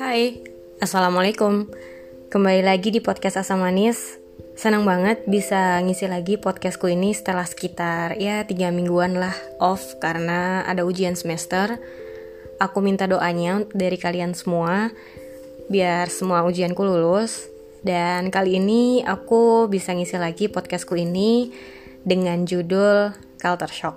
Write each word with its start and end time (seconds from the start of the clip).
Hai, 0.00 0.40
Assalamualaikum. 0.80 1.68
Kembali 2.32 2.64
lagi 2.64 2.88
di 2.88 3.04
podcast 3.04 3.36
Asam 3.36 3.60
Manis. 3.60 4.16
Senang 4.56 4.88
banget 4.88 5.28
bisa 5.28 5.76
ngisi 5.84 6.08
lagi 6.08 6.40
podcastku 6.40 6.88
ini 6.88 7.12
setelah 7.12 7.44
sekitar 7.44 8.16
ya 8.16 8.48
tiga 8.48 8.72
mingguan 8.72 9.20
lah 9.20 9.36
off 9.60 10.00
karena 10.00 10.64
ada 10.64 10.88
ujian 10.88 11.20
semester. 11.20 11.76
Aku 12.56 12.80
minta 12.80 13.04
doanya 13.04 13.68
dari 13.76 14.00
kalian 14.00 14.32
semua 14.32 14.88
Biar 15.68 16.08
semua 16.08 16.48
ujianku 16.48 16.80
lulus. 16.80 17.52
Dan 17.84 18.32
kali 18.32 18.56
ini 18.56 19.04
aku 19.04 19.68
bisa 19.68 19.92
ngisi 19.92 20.16
lagi 20.16 20.48
podcastku 20.48 20.96
ini 20.96 21.52
Dengan 22.00 22.48
judul 22.48 23.12
Culture 23.36 23.68
Shock. 23.68 23.96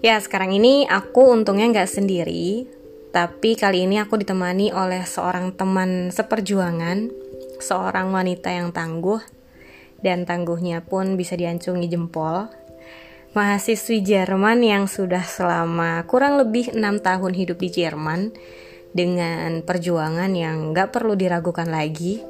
Ya 0.00 0.16
sekarang 0.16 0.56
ini 0.56 0.88
aku 0.88 1.28
untungnya 1.28 1.68
nggak 1.68 1.92
sendiri 1.92 2.80
tapi 3.12 3.60
kali 3.60 3.84
ini 3.84 4.00
aku 4.00 4.16
ditemani 4.16 4.72
oleh 4.72 5.04
seorang 5.04 5.52
teman 5.52 6.08
seperjuangan, 6.08 7.12
seorang 7.60 8.08
wanita 8.08 8.48
yang 8.48 8.72
tangguh, 8.72 9.20
dan 10.00 10.24
tangguhnya 10.24 10.80
pun 10.80 11.20
bisa 11.20 11.36
diancungi 11.36 11.92
jempol. 11.92 12.48
Mahasiswi 13.36 14.00
Jerman 14.00 14.60
yang 14.64 14.84
sudah 14.88 15.24
selama 15.24 16.04
kurang 16.08 16.40
lebih 16.40 16.72
enam 16.72 17.00
tahun 17.00 17.32
hidup 17.32 17.60
di 17.60 17.68
Jerman 17.72 18.32
dengan 18.92 19.64
perjuangan 19.64 20.32
yang 20.32 20.76
gak 20.76 20.92
perlu 20.92 21.12
diragukan 21.12 21.68
lagi, 21.68 22.20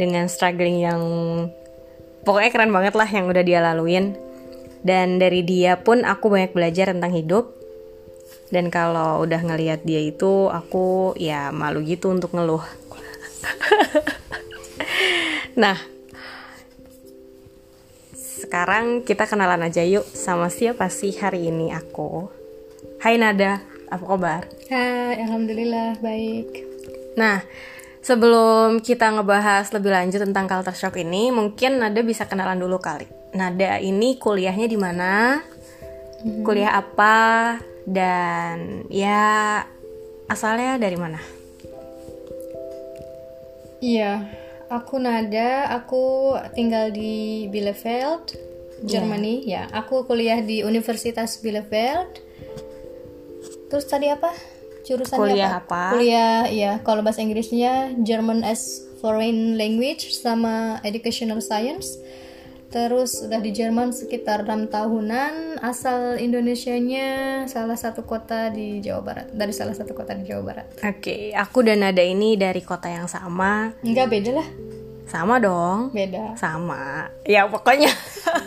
dengan 0.00 0.28
struggling 0.28 0.80
yang 0.80 1.02
pokoknya 2.24 2.50
keren 2.52 2.72
banget 2.72 2.94
lah 2.96 3.08
yang 3.08 3.28
udah 3.28 3.44
dia 3.44 3.60
laluin. 3.60 4.16
Dan 4.78 5.18
dari 5.18 5.42
dia 5.42 5.76
pun 5.82 6.06
aku 6.06 6.30
banyak 6.30 6.54
belajar 6.54 6.94
tentang 6.94 7.10
hidup, 7.10 7.57
dan 8.48 8.72
kalau 8.72 9.20
udah 9.24 9.40
ngelihat 9.44 9.84
dia 9.84 10.00
itu 10.00 10.48
aku 10.48 11.12
ya 11.20 11.52
malu 11.52 11.84
gitu 11.84 12.12
untuk 12.12 12.32
ngeluh. 12.32 12.64
Nah 15.58 15.74
sekarang 18.14 19.02
kita 19.02 19.26
kenalan 19.26 19.66
aja 19.66 19.82
yuk 19.82 20.06
sama 20.06 20.54
siapa 20.54 20.86
sih 20.86 21.10
hari 21.18 21.50
ini 21.50 21.74
aku. 21.74 22.30
Hai 23.02 23.18
Nada 23.18 23.58
apa 23.90 24.04
kabar? 24.06 24.46
Hai 24.70 25.18
Alhamdulillah 25.18 25.98
baik. 25.98 26.62
Nah 27.18 27.42
sebelum 28.06 28.78
kita 28.78 29.10
ngebahas 29.18 29.74
lebih 29.74 29.90
lanjut 29.90 30.22
tentang 30.22 30.46
culture 30.46 30.78
shock 30.78 30.94
ini 31.02 31.34
mungkin 31.34 31.82
Nada 31.82 32.06
bisa 32.06 32.30
kenalan 32.30 32.62
dulu 32.62 32.78
kali. 32.78 33.10
Nada 33.34 33.82
ini 33.82 34.14
kuliahnya 34.14 34.70
di 34.70 34.78
mana? 34.78 35.42
Hmm. 36.18 36.42
kuliah 36.42 36.74
apa 36.74 37.14
dan 37.88 38.84
ya 38.92 39.64
asalnya 40.28 40.76
dari 40.76 41.00
mana? 41.00 41.20
Iya, 43.78 44.26
aku 44.68 44.98
Nada, 45.00 45.70
aku 45.72 46.34
tinggal 46.52 46.90
di 46.90 47.46
Bielefeld, 47.48 48.34
Germany. 48.84 49.46
Yeah. 49.46 49.70
Ya, 49.70 49.80
aku 49.80 50.04
kuliah 50.04 50.42
di 50.42 50.66
Universitas 50.66 51.38
Bielefeld. 51.40 52.20
Terus 53.70 53.86
tadi 53.86 54.10
apa? 54.10 54.34
Jurusan 54.82 55.14
kuliah 55.14 55.62
apa? 55.62 55.62
apa? 55.62 55.82
Kuliah, 55.94 56.40
ya. 56.50 56.72
Kalau 56.82 57.06
bahasa 57.06 57.22
Inggrisnya 57.22 57.94
German 58.02 58.42
as 58.42 58.82
Foreign 58.98 59.54
Language 59.54 60.10
sama 60.10 60.82
Educational 60.82 61.38
Science 61.38 61.94
Terus 62.68 63.24
udah 63.24 63.40
di 63.40 63.48
Jerman 63.48 63.96
sekitar 63.96 64.44
enam 64.44 64.68
tahunan, 64.68 65.56
asal 65.64 66.20
Indonesianya 66.20 67.44
salah 67.48 67.80
satu 67.80 68.04
kota 68.04 68.52
di 68.52 68.84
Jawa 68.84 69.00
Barat, 69.00 69.26
dari 69.32 69.56
salah 69.56 69.72
satu 69.72 69.96
kota 69.96 70.12
di 70.12 70.28
Jawa 70.28 70.42
Barat. 70.44 70.66
Oke, 70.84 71.00
okay, 71.00 71.22
aku 71.32 71.64
dan 71.64 71.80
Nada 71.80 72.04
ini 72.04 72.36
dari 72.36 72.60
kota 72.60 72.92
yang 72.92 73.08
sama. 73.08 73.72
Enggak 73.80 74.12
beda 74.12 74.44
lah. 74.44 74.67
Sama 75.08 75.40
dong. 75.40 75.90
Beda. 75.90 76.36
Sama. 76.36 77.08
Ya 77.24 77.48
pokoknya 77.48 77.88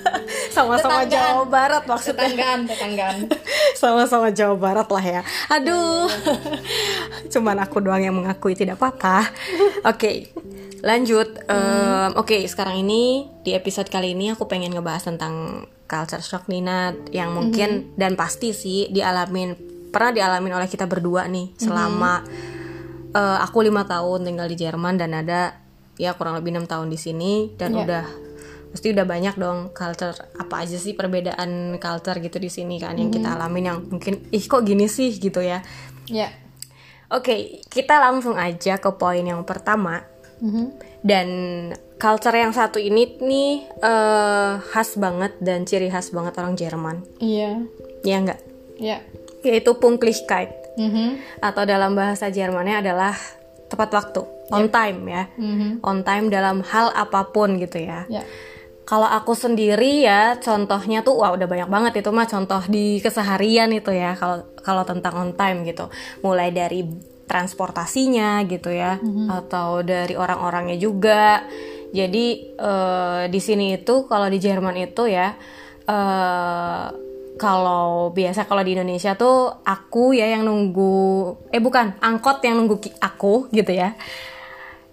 sama-sama 0.56 1.04
Jawa 1.10 1.44
Barat 1.50 1.84
maksudnya. 1.90 2.30
Tetanggaan, 2.30 2.60
tetanggaan. 2.70 3.18
sama-sama 3.82 4.30
Jawa 4.30 4.56
Barat 4.56 4.88
lah 4.88 5.06
ya. 5.20 5.22
Aduh. 5.50 6.06
Cuman 7.34 7.58
aku 7.60 7.82
doang 7.82 8.06
yang 8.06 8.14
mengakui 8.14 8.54
tidak 8.54 8.78
apa-apa. 8.78 9.28
Oke. 9.90 9.98
Okay 9.98 10.18
lanjut 10.82 11.46
um, 11.46 12.10
oke 12.18 12.34
okay, 12.34 12.42
sekarang 12.50 12.82
ini 12.82 13.30
di 13.46 13.54
episode 13.54 13.86
kali 13.88 14.18
ini 14.18 14.34
aku 14.34 14.50
pengen 14.50 14.74
ngebahas 14.74 15.14
tentang 15.14 15.66
culture 15.86 16.26
shock 16.26 16.50
Nina 16.50 16.98
yang 17.14 17.38
mungkin 17.38 17.94
hmm. 17.94 18.02
dan 18.02 18.18
pasti 18.18 18.50
sih 18.50 18.90
dialamin 18.90 19.54
pernah 19.94 20.10
dialamin 20.10 20.58
oleh 20.58 20.66
kita 20.66 20.90
berdua 20.90 21.30
nih 21.30 21.54
selama 21.62 22.26
hmm. 22.26 23.14
uh, 23.14 23.38
aku 23.46 23.62
lima 23.62 23.86
tahun 23.86 24.26
tinggal 24.26 24.50
di 24.50 24.58
Jerman 24.58 24.98
dan 24.98 25.14
ada 25.14 25.61
ya 26.02 26.18
kurang 26.18 26.42
lebih 26.42 26.58
enam 26.58 26.66
tahun 26.66 26.90
di 26.90 26.98
sini 26.98 27.54
dan 27.54 27.78
yeah. 27.78 27.86
udah 27.86 28.06
pasti 28.74 28.90
udah 28.90 29.06
banyak 29.06 29.36
dong 29.38 29.70
culture 29.76 30.16
apa 30.40 30.66
aja 30.66 30.80
sih 30.82 30.98
perbedaan 30.98 31.78
culture 31.78 32.18
gitu 32.18 32.42
di 32.42 32.50
sini 32.50 32.82
kan 32.82 32.98
yang 32.98 33.14
kita 33.14 33.30
hmm. 33.30 33.36
alamin 33.38 33.64
yang 33.70 33.78
mungkin 33.86 34.26
ih 34.34 34.46
kok 34.50 34.66
gini 34.66 34.90
sih 34.90 35.14
gitu 35.14 35.46
ya. 35.46 35.62
Ya. 36.10 36.26
Yeah. 36.26 36.32
Oke, 37.12 37.28
okay, 37.28 37.40
kita 37.68 38.00
langsung 38.00 38.40
aja 38.40 38.80
ke 38.80 38.88
poin 38.96 39.28
yang 39.28 39.44
pertama 39.44 40.08
Mm-hmm. 40.42 40.68
Dan 41.06 41.28
culture 42.02 42.34
yang 42.34 42.50
satu 42.50 42.82
ini 42.82 43.22
nih 43.22 43.70
uh, 43.86 44.58
khas 44.74 44.98
banget 44.98 45.38
dan 45.38 45.70
ciri 45.70 45.94
khas 45.94 46.10
banget 46.10 46.34
orang 46.42 46.58
Jerman. 46.58 47.06
Iya. 47.22 47.62
Iya 48.02 48.18
enggak? 48.18 48.42
Iya. 48.82 48.98
Yaitu 49.46 49.78
Punktlichkeit. 49.78 50.50
Mm-hmm. 50.82 51.10
Atau 51.46 51.64
dalam 51.70 51.94
bahasa 51.94 52.34
Jermannya 52.34 52.82
adalah 52.82 53.14
tepat 53.70 53.90
waktu, 53.94 54.22
on 54.52 54.68
yep. 54.68 54.74
time 54.76 55.00
ya. 55.08 55.24
Mm-hmm. 55.40 55.72
On 55.82 55.98
time 56.04 56.26
dalam 56.28 56.62
hal 56.62 56.92
apa 56.94 57.32
pun 57.32 57.58
gitu 57.58 57.82
ya. 57.82 58.06
Yeah. 58.12 58.28
Kalau 58.86 59.08
aku 59.08 59.32
sendiri 59.32 60.04
ya 60.04 60.36
contohnya 60.38 61.00
tuh 61.02 61.24
wah 61.24 61.32
udah 61.32 61.48
banyak 61.48 61.70
banget 61.72 61.94
itu 62.04 62.10
mah 62.12 62.28
contoh 62.28 62.60
di 62.68 63.00
keseharian 63.00 63.72
itu 63.72 63.96
ya 63.96 64.20
kalau 64.20 64.44
kalau 64.60 64.84
tentang 64.84 65.16
on 65.16 65.32
time 65.34 65.64
gitu. 65.64 65.88
Mulai 66.22 66.52
dari 66.52 66.84
transportasinya 67.32 68.44
gitu 68.44 68.76
ya 68.76 69.00
mm-hmm. 69.00 69.32
atau 69.32 69.80
dari 69.80 70.20
orang-orangnya 70.20 70.76
juga 70.76 71.48
jadi 71.96 72.56
uh, 72.60 73.24
di 73.32 73.40
sini 73.40 73.80
itu 73.80 74.04
kalau 74.04 74.28
di 74.28 74.36
Jerman 74.36 74.76
itu 74.76 75.08
ya 75.08 75.40
uh, 75.88 76.92
kalau 77.40 78.12
biasa 78.12 78.46
kalau 78.46 78.62
di 78.62 78.76
Indonesia 78.76 79.16
tuh 79.16 79.64
aku 79.64 80.12
ya 80.14 80.28
yang 80.36 80.44
nunggu 80.44 81.00
eh 81.50 81.64
bukan 81.64 81.98
angkot 82.04 82.44
yang 82.44 82.60
nunggu 82.60 82.84
aku 83.00 83.48
gitu 83.56 83.72
ya 83.72 83.96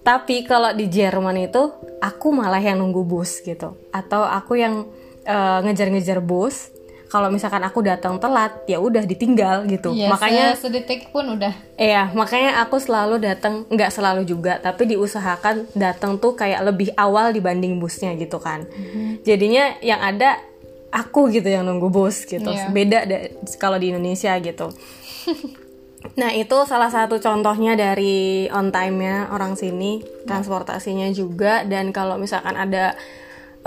tapi 0.09 0.41
kalau 0.49 0.73
di 0.73 0.89
Jerman 0.89 1.37
itu 1.37 1.69
aku 2.01 2.33
malah 2.33 2.65
yang 2.65 2.81
nunggu 2.81 3.05
bus 3.05 3.45
gitu. 3.45 3.77
Atau 3.93 4.25
aku 4.25 4.57
yang 4.57 4.89
uh, 5.29 5.61
ngejar-ngejar 5.61 6.25
bus. 6.25 6.73
Kalau 7.09 7.33
misalkan 7.33 7.65
aku 7.65 7.81
datang 7.85 8.21
telat 8.21 8.65
ya 8.69 8.81
udah 8.81 9.05
ditinggal 9.05 9.69
gitu. 9.69 9.93
Yes, 9.97 10.13
makanya 10.13 10.57
sedetik 10.57 11.13
pun 11.13 11.37
udah. 11.37 11.53
Iya 11.77 12.13
makanya 12.13 12.61
aku 12.65 12.81
selalu 12.81 13.21
datang 13.21 13.65
nggak 13.69 13.89
selalu 13.89 14.29
juga 14.29 14.61
tapi 14.61 14.89
diusahakan 14.93 15.73
datang 15.73 16.21
tuh 16.21 16.37
kayak 16.37 16.69
lebih 16.69 16.93
awal 17.01 17.33
dibanding 17.33 17.81
busnya 17.81 18.13
gitu 18.17 18.37
kan. 18.37 18.69
Mm-hmm. 18.69 19.25
jadinya 19.25 19.65
yang 19.81 20.05
ada 20.05 20.37
aku 20.93 21.33
gitu 21.33 21.49
yang 21.49 21.65
nunggu 21.65 21.89
bus 21.89 22.29
gitu. 22.29 22.45
Yeah. 22.45 22.69
beda 22.77 23.09
kalau 23.57 23.81
di 23.81 23.89
Indonesia 23.89 24.37
gitu 24.37 24.69
Nah 26.19 26.31
itu 26.35 26.55
salah 26.67 26.91
satu 26.91 27.19
contohnya 27.19 27.75
dari 27.75 28.47
on 28.51 28.71
time-nya 28.71 29.35
orang 29.35 29.59
sini 29.59 30.03
transportasinya 30.27 31.11
juga. 31.11 31.67
Dan 31.67 31.91
kalau 31.91 32.19
misalkan 32.19 32.55
ada 32.55 32.95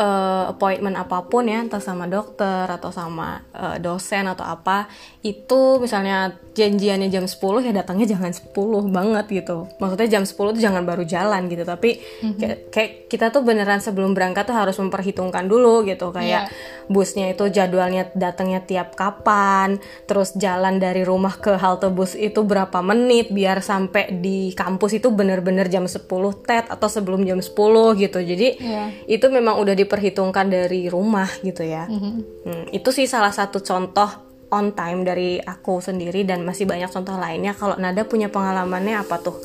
uh, 0.01 0.43
appointment 0.51 0.97
apa 0.97 1.29
pun 1.29 1.45
ya 1.45 1.61
entah 1.61 1.79
sama 1.79 2.09
dokter 2.09 2.65
atau 2.65 2.89
sama 2.89 3.45
uh, 3.53 3.77
dosen 3.77 4.25
atau 4.25 4.43
apa 4.43 4.89
itu 5.21 5.77
misalnya 5.77 6.33
janjiannya 6.51 7.07
jam 7.07 7.23
10 7.29 7.39
ya 7.63 7.71
datangnya 7.71 8.17
jangan 8.17 8.33
10 8.33 8.91
banget 8.91 9.25
gitu 9.31 9.71
maksudnya 9.79 10.09
jam 10.19 10.23
10 10.27 10.35
tuh 10.35 10.61
jangan 10.61 10.83
baru 10.83 11.07
jalan 11.07 11.47
gitu 11.47 11.63
tapi 11.63 12.01
mm-hmm. 12.01 12.39
kayak, 12.41 12.57
kayak 12.73 12.91
kita 13.07 13.25
tuh 13.31 13.45
beneran 13.45 13.79
sebelum 13.79 14.11
berangkat 14.11 14.49
tuh 14.49 14.57
harus 14.57 14.75
memperhitungkan 14.81 15.47
dulu 15.47 15.87
gitu 15.87 16.11
kayak 16.11 16.51
yeah. 16.51 16.89
busnya 16.91 17.31
itu 17.31 17.47
jadwalnya 17.47 18.11
datangnya 18.17 18.59
tiap 18.65 18.99
kapan 18.99 19.79
terus 20.09 20.35
jalan 20.35 20.81
dari 20.81 21.07
rumah 21.07 21.39
ke 21.39 21.55
halte 21.55 21.87
bus 21.87 22.19
itu 22.19 22.43
berapa 22.43 22.83
menit 22.83 23.31
biar 23.31 23.63
sampai 23.63 24.19
di 24.19 24.51
kampus 24.51 24.99
itu 24.99 25.07
bener-bener 25.07 25.71
jam 25.71 25.87
10 25.87 26.03
tet 26.43 26.67
atau 26.67 26.91
sebelum 26.91 27.23
jam 27.23 27.39
10 27.39 27.55
gitu 27.95 28.19
jadi 28.19 28.47
yeah. 28.59 28.87
itu 29.07 29.29
memang 29.31 29.55
udah 29.55 29.71
diperhitungkan 29.91 30.47
dari 30.47 30.87
rumah 30.87 31.27
gitu 31.43 31.67
ya. 31.67 31.83
Mm-hmm. 31.83 32.47
hmm, 32.47 32.63
itu 32.71 32.89
sih 32.95 33.11
salah 33.11 33.35
satu 33.35 33.59
contoh 33.59 34.07
on 34.47 34.71
time 34.71 35.03
dari 35.03 35.35
aku 35.43 35.83
sendiri 35.83 36.23
dan 36.23 36.47
masih 36.47 36.63
banyak 36.63 36.87
contoh 36.87 37.19
lainnya. 37.19 37.51
Kalau 37.51 37.75
Nada 37.75 38.07
punya 38.07 38.31
pengalamannya 38.31 38.95
apa 38.95 39.19
tuh 39.19 39.35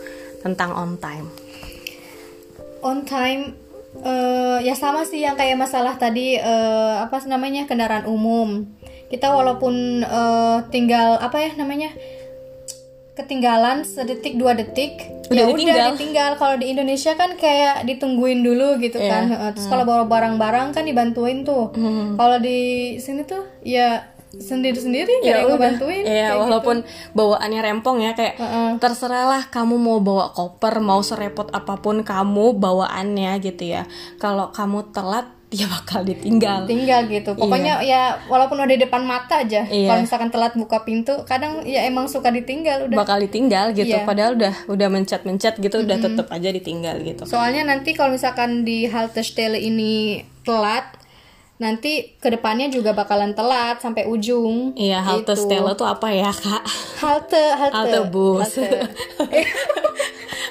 tentang 0.46 0.70
on 0.78 1.02
time? 1.02 1.26
On 2.86 3.02
time 3.02 3.58
uh, 4.06 4.62
ya 4.62 4.78
sama 4.78 5.02
sih 5.02 5.26
yang 5.26 5.34
kayak 5.34 5.58
masalah 5.58 5.98
tadi 5.98 6.38
uh, 6.38 7.02
apa 7.02 7.26
namanya 7.26 7.66
kendaraan 7.66 8.06
umum. 8.06 8.70
Kita 9.10 9.34
walaupun 9.34 10.06
uh, 10.06 10.62
tinggal 10.70 11.18
apa 11.18 11.42
ya 11.42 11.50
namanya 11.58 11.90
ketinggalan 13.16 13.82
sedetik 13.82 14.36
dua 14.36 14.52
detik 14.52 15.08
Udah 15.26 15.34
ya 15.34 15.46
ditinggal. 15.48 15.74
udah 15.74 15.86
ditinggal 15.90 16.30
kalau 16.36 16.54
di 16.54 16.66
Indonesia 16.68 17.12
kan 17.12 17.34
kayak 17.34 17.82
ditungguin 17.82 18.40
dulu 18.40 18.76
gitu 18.78 18.96
Iya. 18.96 19.10
kan 19.10 19.24
terus 19.50 19.66
kalau 19.66 19.82
bawa 19.82 20.04
barang-barang 20.04 20.70
kan 20.70 20.84
dibantuin 20.84 21.42
tuh 21.42 21.72
kalau 22.14 22.36
di 22.38 22.60
sini 22.96 23.24
tuh 23.24 23.42
ya 23.60 24.04
sendiri-sendiri 24.28 25.08
nggak 25.18 25.32
ada 25.32 25.40
yang 25.40 25.50
ngebantuin 25.50 26.02
Iya, 26.02 26.12
kayak 26.12 26.28
gitu. 26.28 26.42
walaupun 26.44 26.76
bawaannya 27.10 27.60
rempong 27.62 27.98
ya 28.00 28.12
kayak 28.12 28.36
Heeh. 28.36 28.70
terserahlah 28.76 29.48
kamu 29.48 29.74
mau 29.76 29.98
bawa 29.98 30.28
koper, 30.30 30.76
mau 30.78 31.00
serepot 31.00 31.48
apa 31.50 31.74
pun 31.76 32.04
kamu 32.04 32.52
bawaannya 32.54 33.32
gitu 33.40 33.64
ya. 33.66 33.88
Kalau 34.16 34.52
kamu 34.52 34.92
telat 34.92 35.24
dia 35.46 35.62
bakal 35.64 36.02
ditinggal. 36.02 36.66
tinggal 36.66 37.06
gitu 37.06 37.30
pokoknya 37.32 37.78
ya 37.80 38.18
walaupun 38.26 38.58
udah 38.58 38.66
di 38.68 38.82
depan 38.82 39.00
mata 39.00 39.40
aja 39.40 39.62
Iya. 39.62 39.86
kalau 39.86 40.00
misalkan 40.02 40.28
telat 40.28 40.52
buka 40.52 40.82
pintu 40.82 41.22
kadang 41.22 41.62
ya 41.62 41.86
emang 41.86 42.06
suka 42.06 42.28
ditinggal 42.28 42.90
udah 42.90 42.98
bakal 42.98 43.16
ditinggal 43.16 43.70
gitu 43.70 43.94
Iya. 43.94 44.02
padahal 44.02 44.34
udah 44.34 44.66
udah 44.66 44.88
mencet-mencet 44.88 45.54
gitu 45.56 45.80
udah 45.80 45.96
tetep 45.96 46.26
aja 46.28 46.48
ditinggal 46.50 46.98
gitu 47.00 47.22
soalnya 47.24 47.62
nanti 47.64 47.92
kalau 47.92 48.10
misalkan 48.10 48.62
di 48.62 48.86
halte 48.86 49.22
Stele 49.22 49.56
ini 49.56 50.18
telat 50.42 50.98
nanti 51.56 52.12
ke 52.16 52.28
depannya 52.28 52.68
juga 52.68 52.92
bakalan 52.92 53.32
telat 53.32 53.78
sampai 53.78 54.04
ujung 54.04 54.74
iya 54.74 55.00
halte 55.00 55.32
Gitu. 55.32 55.46
Stella 55.46 55.72
tuh 55.72 55.86
apa 55.86 56.10
ya 56.10 56.28
kak 56.28 56.62
halte 56.98 57.42
halte 57.54 57.72
halte 57.72 58.00
bus 58.10 58.50
halte. 58.50 58.82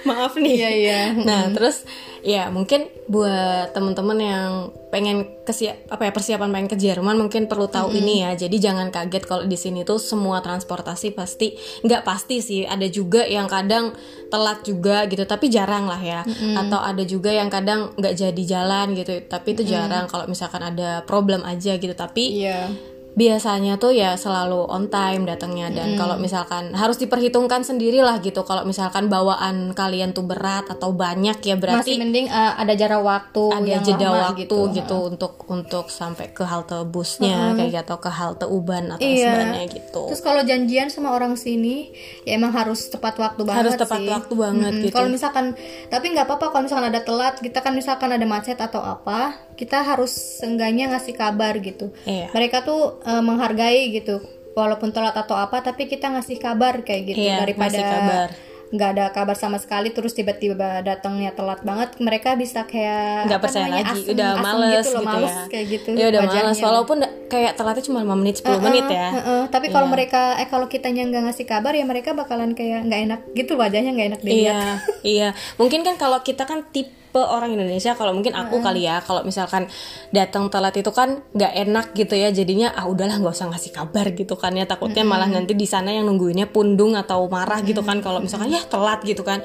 maaf 0.06 0.38
nih. 0.40 0.54
Iya 0.56 0.70
iya. 0.72 1.02
Nah 1.18 1.52
terus 1.52 1.84
ya 2.26 2.50
mungkin 2.50 2.90
buat 3.06 3.70
temen-temen 3.78 4.18
yang 4.18 4.50
pengen 4.90 5.30
kesia 5.46 5.78
apa 5.94 6.10
ya 6.10 6.12
persiapan 6.16 6.50
pengen 6.50 6.70
ke 6.74 6.78
Jerman 6.80 7.22
mungkin 7.22 7.46
perlu 7.46 7.70
tahu 7.70 7.94
ini 7.94 8.26
ya. 8.26 8.34
Jadi 8.34 8.58
jangan 8.58 8.90
kaget 8.90 9.24
kalau 9.28 9.44
di 9.46 9.58
sini 9.60 9.86
tuh 9.86 10.02
semua 10.02 10.42
transportasi 10.42 11.14
pasti 11.14 11.54
nggak 11.86 12.02
pasti 12.02 12.42
sih. 12.42 12.62
Ada 12.66 12.90
juga 12.90 13.26
yang 13.26 13.46
kadang 13.46 13.94
telat 14.34 14.66
juga 14.66 15.06
gitu 15.06 15.26
tapi 15.30 15.52
jarang 15.54 15.86
lah 15.86 16.02
ya. 16.02 16.22
Atau 16.58 16.80
ada 16.82 17.04
juga 17.06 17.30
yang 17.30 17.52
kadang 17.54 17.94
nggak 17.98 18.14
jadi 18.14 18.44
jalan 18.46 18.98
gitu. 18.98 19.22
Tapi 19.28 19.54
itu 19.54 19.64
jarang 19.68 20.10
kalau 20.10 20.26
misalkan 20.26 20.64
ada 20.66 21.06
problem 21.06 21.46
aja 21.46 21.78
gitu. 21.78 21.94
Tapi 21.94 22.42
iya 22.42 22.70
biasanya 23.16 23.80
tuh 23.80 23.96
ya 23.96 24.14
selalu 24.14 24.68
on 24.68 24.92
time 24.92 25.24
datangnya 25.24 25.72
dan 25.72 25.96
kalau 25.96 26.20
misalkan 26.20 26.76
harus 26.76 27.00
diperhitungkan 27.00 27.64
sendirilah 27.64 28.20
gitu 28.20 28.44
kalau 28.44 28.68
misalkan 28.68 29.08
bawaan 29.08 29.72
kalian 29.72 30.12
tuh 30.12 30.28
berat 30.28 30.68
atau 30.68 30.92
banyak 30.92 31.40
ya 31.40 31.56
masih 31.56 31.64
berarti 31.64 31.92
mending 31.96 32.28
uh, 32.28 32.60
ada 32.60 32.76
jarak 32.76 33.00
waktu 33.00 33.44
ada 33.50 33.64
yang 33.66 33.84
jeda 33.84 34.08
lama 34.12 34.36
waktu 34.36 34.58
gitu, 34.76 34.98
untuk 35.08 35.48
untuk 35.48 35.88
sampai 35.88 36.36
ke 36.36 36.44
halte 36.44 36.76
busnya 36.84 37.56
kayak 37.56 37.72
gitu 37.72 37.84
atau 37.86 37.98
ke 37.98 38.12
halte 38.12 38.46
uban 38.46 38.92
atau 38.92 39.04
Iya. 39.06 39.32
sebagainya 39.32 39.64
gitu 39.72 40.02
Terus 40.12 40.22
kalau 40.22 40.42
janjian 40.44 40.88
sama 40.92 41.16
orang 41.16 41.40
sini, 41.40 41.96
ya 42.28 42.36
emang 42.36 42.52
harus 42.52 42.92
tepat 42.92 43.16
waktu 43.16 43.48
banget 43.48 43.60
harus 43.64 43.76
tepat 43.80 44.00
sih. 44.04 44.12
waktu 44.12 44.34
banget 44.36 44.74
gitu 44.84 44.92
Kalau 44.92 45.08
misalkan, 45.08 45.46
tapi 45.88 46.06
nggak 46.12 46.28
apa-apa 46.28 46.52
kalau 46.52 46.64
misalkan 46.68 46.88
ada 46.92 47.00
telat, 47.00 47.40
kita 47.40 47.64
kan 47.64 47.72
misalkan 47.72 48.12
ada 48.12 48.26
macet 48.28 48.60
atau 48.60 48.84
apa, 48.84 49.40
kita 49.56 49.82
harus 49.82 50.12
seenggaknya 50.12 50.92
ngasih 50.92 51.16
kabar 51.16 51.56
gitu. 51.64 51.96
Iya. 52.04 52.28
Mereka 52.36 52.68
tuh 52.68 53.00
eh, 53.06 53.22
menghargai 53.22 53.90
gitu, 53.92 54.20
walaupun 54.52 54.90
telat 54.90 55.14
atau 55.14 55.36
apa, 55.36 55.62
tapi 55.62 55.86
kita 55.86 56.10
ngasih 56.10 56.38
kabar 56.38 56.82
kayak 56.82 57.02
gitu 57.08 57.22
Iya, 57.24 57.40
daripada 57.40 57.78
kabar. 57.78 58.30
nggak 58.66 58.90
ada 58.92 59.06
kabar 59.10 59.38
sama 59.38 59.56
sekali 59.56 59.90
terus 59.90 60.12
tiba-tiba 60.12 60.82
datangnya 60.82 61.30
telat 61.32 61.62
banget 61.62 61.96
mereka 61.98 62.34
bisa 62.34 62.66
kayak 62.66 63.30
nggak 63.30 63.38
percaya 63.40 63.62
namanya, 63.64 63.78
lagi 63.78 63.94
asem- 63.96 64.12
udah 64.12 64.28
asem 64.28 64.42
males 64.42 64.66
gitu, 64.66 64.90
loh, 64.90 64.98
gitu 64.98 65.06
males 65.08 65.30
ya 65.30 65.44
kayak 65.46 65.66
gitu 65.70 65.88
ya 65.92 66.06
udah 66.06 66.22
wajahnya. 66.24 66.42
males 66.42 66.58
walaupun 66.60 66.98
kayak 67.28 67.52
telatnya 67.54 67.84
cuma 67.84 68.00
5 68.02 68.16
menit 68.18 68.36
10 68.38 68.58
menit 68.60 68.86
ya 68.90 69.08
Heeh, 69.14 69.42
tapi 69.48 69.68
kalau 69.70 69.88
mereka 69.88 70.22
eh 70.36 70.48
kalau 70.48 70.66
kitanya 70.66 71.02
nggak 71.06 71.24
ngasih 71.24 71.46
kabar 71.46 71.72
ya 71.72 71.86
mereka 71.86 72.10
bakalan 72.12 72.52
kayak 72.52 72.80
nggak 72.84 73.02
enak 73.06 73.20
gitu 73.32 73.54
wajahnya 73.54 73.92
nggak 73.92 74.08
enak 74.10 74.22
dilihat. 74.24 74.42
Iya, 74.42 74.60
iya. 75.06 75.30
Mungkin 75.62 75.80
kan 75.82 75.96
kalau 75.96 76.20
kita 76.20 76.44
kan 76.44 76.66
tipe 76.66 76.90
orang 77.24 77.56
Indonesia, 77.56 77.96
kalau 77.96 78.12
mungkin 78.12 78.36
aku 78.36 78.60
kali 78.60 78.84
ya, 78.84 79.00
kalau 79.00 79.24
misalkan 79.24 79.72
datang 80.12 80.52
telat 80.52 80.76
itu 80.76 80.92
kan 80.92 81.24
nggak 81.32 81.54
enak 81.68 81.86
gitu 81.96 82.16
ya, 82.18 82.34
jadinya 82.34 82.74
ah 82.76 82.90
udahlah 82.90 83.22
nggak 83.22 83.36
usah 83.36 83.48
ngasih 83.54 83.72
kabar 83.72 84.12
gitu 84.12 84.36
kan 84.36 84.52
ya, 84.58 84.68
takutnya 84.68 85.08
malah 85.08 85.30
nanti 85.30 85.56
di 85.56 85.64
sana 85.64 85.94
yang 85.96 86.10
nungguinnya 86.10 86.52
pundung 86.52 86.98
atau 86.98 87.28
marah 87.32 87.64
gitu 87.64 87.86
kan, 87.86 88.04
kalau 88.04 88.20
misalkan 88.20 88.52
ya 88.52 88.62
telat 88.68 89.06
gitu 89.08 89.24
kan. 89.24 89.40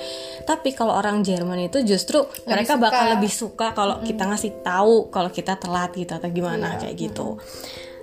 Tapi 0.48 0.74
kalau 0.74 0.96
orang 0.96 1.22
Jerman 1.22 1.70
itu 1.70 1.84
justru 1.86 2.26
mereka 2.48 2.74
suka. 2.74 2.82
bakal 2.82 3.04
lebih 3.14 3.32
suka 3.32 3.66
kalau 3.76 4.02
kita 4.02 4.26
ngasih 4.26 4.64
tahu 4.64 5.12
kalau 5.12 5.30
kita 5.30 5.54
telat 5.60 5.94
gitu 5.94 6.16
atau 6.16 6.28
gimana 6.32 6.80
kayak 6.80 6.96
gitu. 6.96 7.38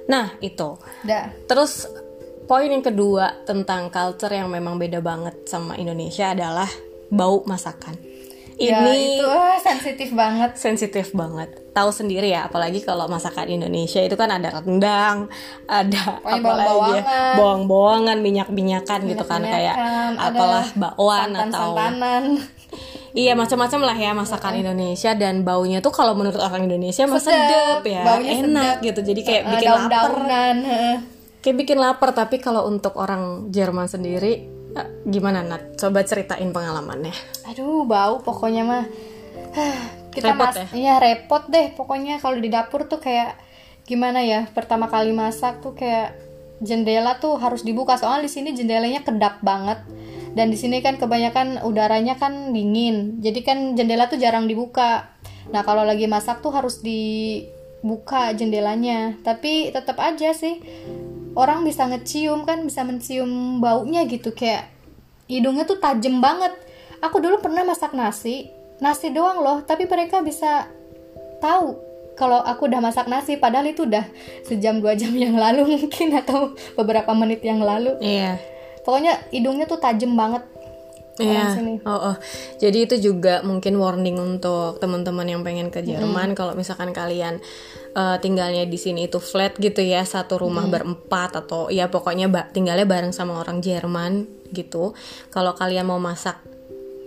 Nah 0.08 0.36
itu. 0.40 0.80
Dah. 1.04 1.32
Terus 1.46 1.88
poin 2.48 2.72
yang 2.72 2.82
kedua 2.82 3.44
tentang 3.44 3.92
culture 3.92 4.32
yang 4.32 4.48
memang 4.48 4.80
beda 4.80 5.04
banget 5.04 5.44
sama 5.46 5.76
Indonesia 5.76 6.32
adalah 6.32 6.68
bau 7.12 7.44
masakan. 7.44 8.17
Ya, 8.58 8.82
Ini 8.82 8.92
itu 9.16 9.24
ah, 9.24 9.54
sensitif 9.58 10.10
banget. 10.12 10.58
sensitif 10.58 11.14
banget. 11.14 11.46
Tahu 11.72 11.90
sendiri 11.90 12.26
ya, 12.28 12.46
apalagi 12.46 12.82
kalau 12.82 13.06
masakan 13.06 13.46
Indonesia 13.48 14.02
itu 14.02 14.14
kan 14.14 14.28
ada 14.28 14.50
rendang, 14.52 15.30
ada 15.64 16.18
Pokoknya 16.18 16.42
apa 16.42 16.52
lagi 16.56 16.92
ya, 16.92 17.04
bawang-bawangan. 17.38 18.18
minyak-minyakan 18.18 19.00
gitu 19.06 19.24
kan 19.24 19.42
kayak 19.44 19.78
apalah 20.18 20.66
bakwan 20.74 21.38
atau. 21.38 21.78
Iya 23.16 23.34
macam-macam 23.34 23.80
lah 23.84 23.98
ya 23.98 24.12
masakan 24.12 24.54
Indonesia 24.60 25.14
dan 25.14 25.42
baunya 25.42 25.80
tuh 25.80 25.90
kalau 25.90 26.14
menurut 26.14 26.38
orang 26.38 26.66
Indonesia 26.66 27.02
mah 27.04 27.18
Sedap, 27.18 27.82
sedep 27.82 27.82
ya, 27.88 28.02
baunya 28.04 28.30
enak 28.38 28.46
sedap. 28.76 28.86
gitu. 28.86 29.00
Jadi 29.04 29.22
kayak 29.24 29.42
Eh, 29.42 29.50
bikin 29.52 29.68
lapar 29.68 29.90
daun-daunan. 29.90 30.56
heeh. 30.62 30.98
kayak 31.40 31.58
bikin 31.58 31.78
lapar 31.78 32.10
tapi 32.12 32.38
kalau 32.38 32.66
untuk 32.66 32.94
orang 32.94 33.50
Jerman 33.50 33.86
sendiri 33.86 34.46
gimana 35.08 35.42
Nat? 35.42 35.80
Coba 35.80 36.06
ceritain 36.06 36.50
pengalamannya. 36.54 37.16
Aduh, 37.50 37.88
bau 37.88 38.22
pokoknya 38.22 38.64
mah. 38.68 38.86
Kita 40.18 40.34
Repot 40.34 40.50
mas 40.50 40.58
ya? 40.58 40.68
iya 40.74 40.96
repot 40.98 41.46
deh 41.46 41.78
pokoknya 41.78 42.18
kalau 42.18 42.42
di 42.42 42.50
dapur 42.50 42.90
tuh 42.90 42.98
kayak 42.98 43.38
gimana 43.86 44.26
ya 44.26 44.50
pertama 44.50 44.90
kali 44.90 45.14
masak 45.14 45.62
tuh 45.62 45.78
kayak 45.78 46.18
jendela 46.58 47.22
tuh 47.22 47.38
harus 47.38 47.62
dibuka 47.62 48.02
soalnya 48.02 48.26
di 48.26 48.32
sini 48.34 48.50
jendelanya 48.58 49.06
kedap 49.06 49.46
banget 49.46 49.78
dan 50.34 50.50
di 50.50 50.58
sini 50.58 50.82
kan 50.82 50.98
kebanyakan 50.98 51.62
udaranya 51.62 52.18
kan 52.18 52.50
dingin 52.50 53.22
jadi 53.22 53.40
kan 53.46 53.58
jendela 53.78 54.10
tuh 54.10 54.18
jarang 54.18 54.50
dibuka 54.50 55.06
nah 55.54 55.62
kalau 55.62 55.86
lagi 55.86 56.10
masak 56.10 56.42
tuh 56.42 56.50
harus 56.50 56.82
dibuka 56.82 58.34
jendelanya 58.34 59.16
tapi 59.22 59.70
tetap 59.70 60.02
aja 60.02 60.34
sih 60.34 60.60
orang 61.38 61.62
bisa 61.62 61.86
ngecium 61.86 62.50
kan 62.50 62.66
bisa 62.66 62.82
mencium 62.82 63.62
baunya 63.62 64.10
gitu 64.10 64.34
kayak 64.34 64.74
hidungnya 65.30 65.70
tuh 65.70 65.78
tajem 65.78 66.18
banget. 66.18 66.58
Aku 66.98 67.22
dulu 67.22 67.38
pernah 67.38 67.62
masak 67.62 67.94
nasi 67.94 68.58
nasi 68.78 69.10
doang 69.10 69.42
loh 69.42 69.66
tapi 69.66 69.90
mereka 69.90 70.22
bisa 70.22 70.70
tahu 71.42 71.78
kalau 72.18 72.42
aku 72.42 72.66
udah 72.66 72.82
masak 72.82 73.06
nasi 73.06 73.38
padahal 73.38 73.70
itu 73.70 73.86
udah 73.86 74.06
sejam 74.42 74.82
dua 74.82 74.98
jam 74.98 75.14
yang 75.14 75.38
lalu 75.38 75.66
mungkin 75.78 76.14
atau 76.18 76.58
beberapa 76.74 77.14
menit 77.14 77.42
yang 77.46 77.62
lalu. 77.62 77.98
Iya. 78.02 78.38
pokoknya 78.88 79.20
hidungnya 79.36 79.68
tuh 79.68 79.84
tajem 79.84 80.16
banget 80.16 80.48
Iya. 81.20 81.46
sini 81.52 81.74
Oh, 81.82 82.12
oh. 82.12 82.16
Jadi 82.58 82.78
itu 82.84 82.96
juga 83.04 83.42
mungkin 83.42 83.76
warning 83.76 84.16
untuk 84.16 84.78
teman-teman 84.78 85.26
yang 85.26 85.42
pengen 85.42 85.68
ke 85.68 85.82
Jerman 85.82 86.34
kalau 86.34 86.54
misalkan 86.54 86.92
kalian 86.92 87.42
eh, 87.92 88.18
tinggalnya 88.18 88.64
di 88.64 88.76
sini 88.76 89.06
itu 89.06 89.18
flat 89.18 89.56
gitu 89.56 89.80
ya, 89.80 90.04
satu 90.04 90.38
rumah 90.38 90.70
berempat 90.70 91.34
atau 91.36 91.68
ya 91.68 91.88
pokoknya 91.88 92.28
ba- 92.28 92.46
tinggalnya 92.48 92.86
bareng 92.86 93.10
sama 93.10 93.38
orang 93.38 93.58
Jerman 93.58 94.26
gitu. 94.50 94.94
Kalau 95.28 95.52
kalian 95.52 95.86
mau 95.86 95.98
masak 95.98 96.38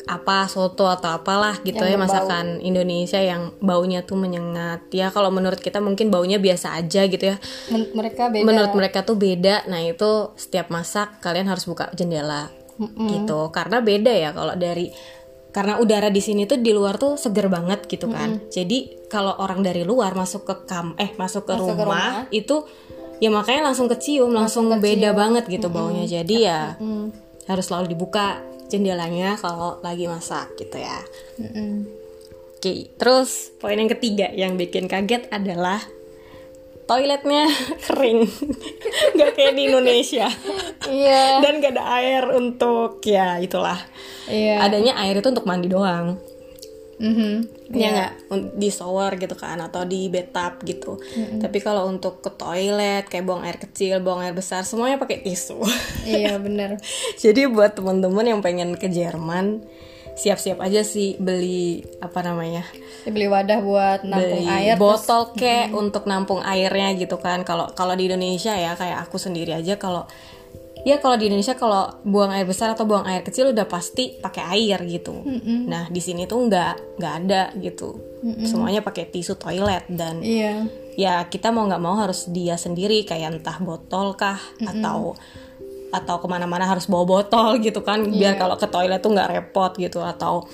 apa 0.03 0.43
soto 0.45 0.91
atau 0.91 1.15
apalah 1.15 1.63
gitu 1.63 1.79
ya 1.79 1.95
Yang 1.95 2.03
berbau. 2.03 2.11
masakan 2.11 2.47
Indonesia 2.61 3.21
yang 3.23 3.55
baunya 3.63 4.03
tuh 4.03 4.19
menyengat 4.19 4.91
ya 4.91 5.07
kalau 5.07 5.31
menurut 5.31 5.63
kita 5.63 5.79
mungkin 5.79 6.11
baunya 6.11 6.43
biasa 6.43 6.75
aja 6.75 7.07
gitu 7.07 7.31
ya 7.31 7.37
Men- 7.71 7.95
mereka 7.95 8.27
beda 8.27 8.43
menurut 8.43 8.73
mereka 8.75 9.07
tuh 9.07 9.15
beda 9.15 9.71
nah 9.71 9.79
itu 9.79 10.35
setiap 10.35 10.67
masak 10.67 11.23
kalian 11.23 11.47
harus 11.47 11.63
buka 11.63 11.95
jendela 11.95 12.51
gitu. 12.89 13.53
Karena 13.53 13.85
beda 13.85 14.13
ya 14.13 14.31
kalau 14.33 14.57
dari 14.57 14.89
karena 15.51 15.83
udara 15.83 16.15
di 16.15 16.23
sini 16.23 16.47
tuh 16.47 16.63
di 16.63 16.71
luar 16.71 16.95
tuh 16.95 17.19
seger 17.19 17.51
banget 17.51 17.85
gitu 17.91 18.07
kan. 18.07 18.39
Jadi 18.49 19.11
kalau 19.11 19.35
orang 19.43 19.61
dari 19.67 19.83
luar 19.83 20.15
masuk 20.15 20.47
ke 20.47 20.55
kam 20.71 20.95
eh 20.97 21.11
masuk 21.19 21.51
ke, 21.51 21.55
Masuk 21.59 21.75
ke 21.75 21.83
rumah, 21.83 22.25
itu 22.31 22.57
ya 23.19 23.29
makanya 23.29 23.69
langsung 23.71 23.91
kecium 23.91 24.31
langsung, 24.31 24.71
beda 24.79 25.11
banget 25.13 25.51
gitu 25.51 25.67
baunya. 25.69 26.07
Jadi 26.07 26.47
ya 26.47 26.79
harus 27.51 27.65
selalu 27.67 27.99
dibuka 27.99 28.39
jendelanya 28.71 29.35
kalau 29.43 29.83
lagi 29.83 30.07
masak 30.07 30.55
gitu 30.55 30.79
ya. 30.79 31.03
Mm-mm. 31.43 31.91
Oke, 32.61 32.93
terus 32.95 33.51
poin 33.59 33.75
yang 33.75 33.91
ketiga 33.91 34.31
yang 34.31 34.55
bikin 34.55 34.87
kaget 34.87 35.27
adalah 35.35 35.83
toiletnya 36.91 37.47
kering, 37.87 38.27
nggak 39.15 39.31
kayak 39.39 39.55
di 39.55 39.63
Indonesia, 39.71 40.27
iya. 40.91 41.39
Dan 41.39 41.63
gak 41.63 41.79
ada 41.79 41.85
air 42.03 42.27
untuk 42.35 42.99
ya 43.07 43.39
itulah. 43.39 43.79
iya. 44.27 44.59
Adanya 44.59 44.99
air 44.99 45.23
itu 45.23 45.31
untuk 45.31 45.47
mandi 45.47 45.71
doang. 45.71 46.19
Mhm. 47.01 47.73
ya 47.73 47.89
nggak? 47.89 48.13
Un- 48.29 48.53
di 48.61 48.69
shower 48.69 49.17
gitu 49.17 49.33
kan 49.33 49.57
atau 49.57 49.89
di 49.89 50.13
bathtub 50.13 50.61
gitu. 50.69 50.93
Tapi 51.41 51.59
kalau 51.63 51.89
untuk 51.89 52.21
ke 52.21 52.29
toilet 52.29 53.09
kayak 53.09 53.25
buang 53.25 53.41
air 53.41 53.57
kecil 53.57 54.05
buang 54.05 54.21
air 54.21 54.37
besar 54.37 54.67
semuanya 54.69 55.01
pakai 55.01 55.25
tisu. 55.25 55.63
Iya 56.05 56.37
bener. 56.37 56.77
Jadi 57.25 57.49
buat 57.49 57.73
teman-teman 57.73 58.27
yang 58.27 58.41
pengen 58.45 58.77
ke 58.77 58.93
Jerman 58.93 59.65
siap-siap 60.21 60.61
aja 60.61 60.85
sih 60.85 61.17
beli 61.17 61.81
apa 62.05 62.21
namanya 62.21 62.69
beli 63.09 63.25
wadah 63.25 63.59
buat 63.65 64.01
nampung 64.05 64.45
beli 64.45 64.53
air 64.53 64.77
terus- 64.77 64.85
botol 65.09 65.23
kek 65.33 65.73
untuk 65.73 66.05
nampung 66.05 66.45
airnya 66.45 66.93
gitu 67.01 67.17
kan. 67.17 67.41
Kalau 67.49 67.73
kalau 67.73 67.97
di 67.97 68.05
Indonesia 68.05 68.53
ya 68.53 68.77
kayak 68.77 69.09
aku 69.09 69.17
sendiri 69.17 69.57
aja 69.57 69.81
kalau 69.81 70.05
ya 70.85 71.01
kalau 71.01 71.17
di 71.17 71.29
Indonesia 71.33 71.57
kalau 71.57 71.89
buang 72.05 72.33
air 72.33 72.45
besar 72.45 72.73
atau 72.73 72.85
buang 72.85 73.05
air 73.09 73.25
kecil 73.25 73.53
udah 73.57 73.65
pasti 73.65 74.21
pakai 74.21 74.45
air 74.61 74.79
gitu. 74.85 75.25
Nah 75.65 75.89
di 75.89 76.01
sini 76.05 76.29
tuh 76.29 76.45
nggak 76.45 77.01
nggak 77.01 77.15
ada 77.25 77.43
gitu. 77.57 77.97
Semuanya 78.45 78.85
pakai 78.85 79.09
tisu 79.09 79.41
toilet 79.41 79.89
dan 79.89 80.21
iya. 80.21 80.69
ya 80.97 81.25
kita 81.25 81.49
mau 81.49 81.65
nggak 81.65 81.81
mau 81.81 81.97
harus 81.97 82.29
dia 82.29 82.61
sendiri 82.61 83.09
kayak 83.09 83.41
entah 83.41 83.57
botol 83.65 84.13
kah 84.13 84.37
atau 84.61 85.17
atau 85.91 86.23
ke 86.23 86.27
mana-mana 86.31 86.67
harus 86.71 86.87
bawa 86.87 87.05
botol 87.07 87.59
gitu 87.59 87.83
kan 87.83 88.07
biar 88.07 88.39
kalau 88.39 88.55
ke 88.55 88.67
toilet 88.71 89.03
tuh 89.03 89.11
nggak 89.11 89.31
repot 89.31 89.75
gitu 89.75 90.01
atau 90.03 90.47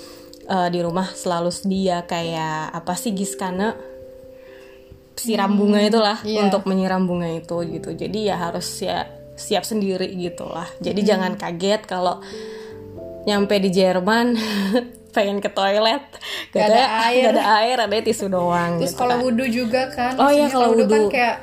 eh, 0.49 0.67
di 0.73 0.79
rumah 0.81 1.13
selalu 1.13 1.53
sedia 1.53 2.03
kayak 2.09 2.73
apa 2.73 2.93
sih 2.97 3.13
giskana? 3.13 3.77
Siram 5.17 5.57
bunga 5.57 5.81
itulah 5.81 6.21
iya. 6.21 6.45
untuk 6.45 6.69
menyiram 6.69 7.09
bunga 7.09 7.25
itu 7.33 7.57
gitu. 7.65 7.89
Jadi 7.89 8.29
ya 8.29 8.37
harus 8.37 8.69
ya 8.81 9.09
siap 9.33 9.65
sendiri 9.65 10.13
gitulah. 10.13 10.69
Jadi 10.77 11.01
jangan 11.01 11.33
kaget 11.33 11.89
kalau 11.89 12.21
nyampe 13.25 13.57
di 13.57 13.73
Jerman 13.73 14.37
pengen 15.17 15.41
ke 15.41 15.49
toilet. 15.49 16.05
Gak, 16.53 16.61
Gak 16.61 16.69
ada 16.69 16.85
air. 17.09 17.23
gak 17.25 17.33
ada 17.33 17.45
air 17.65 17.77
ada 17.81 17.97
tisu 18.05 18.29
doang 18.29 18.77
terus 18.77 18.93
gitu 18.93 19.01
kalau 19.01 19.15
kan. 19.17 19.25
wudhu 19.25 19.45
juga 19.49 19.81
kan 19.89 20.13
Oh 20.21 20.29
iya, 20.29 20.47
kalau 20.47 20.77
wudhu 20.77 20.85
kan 20.85 21.03
kayak 21.09 21.35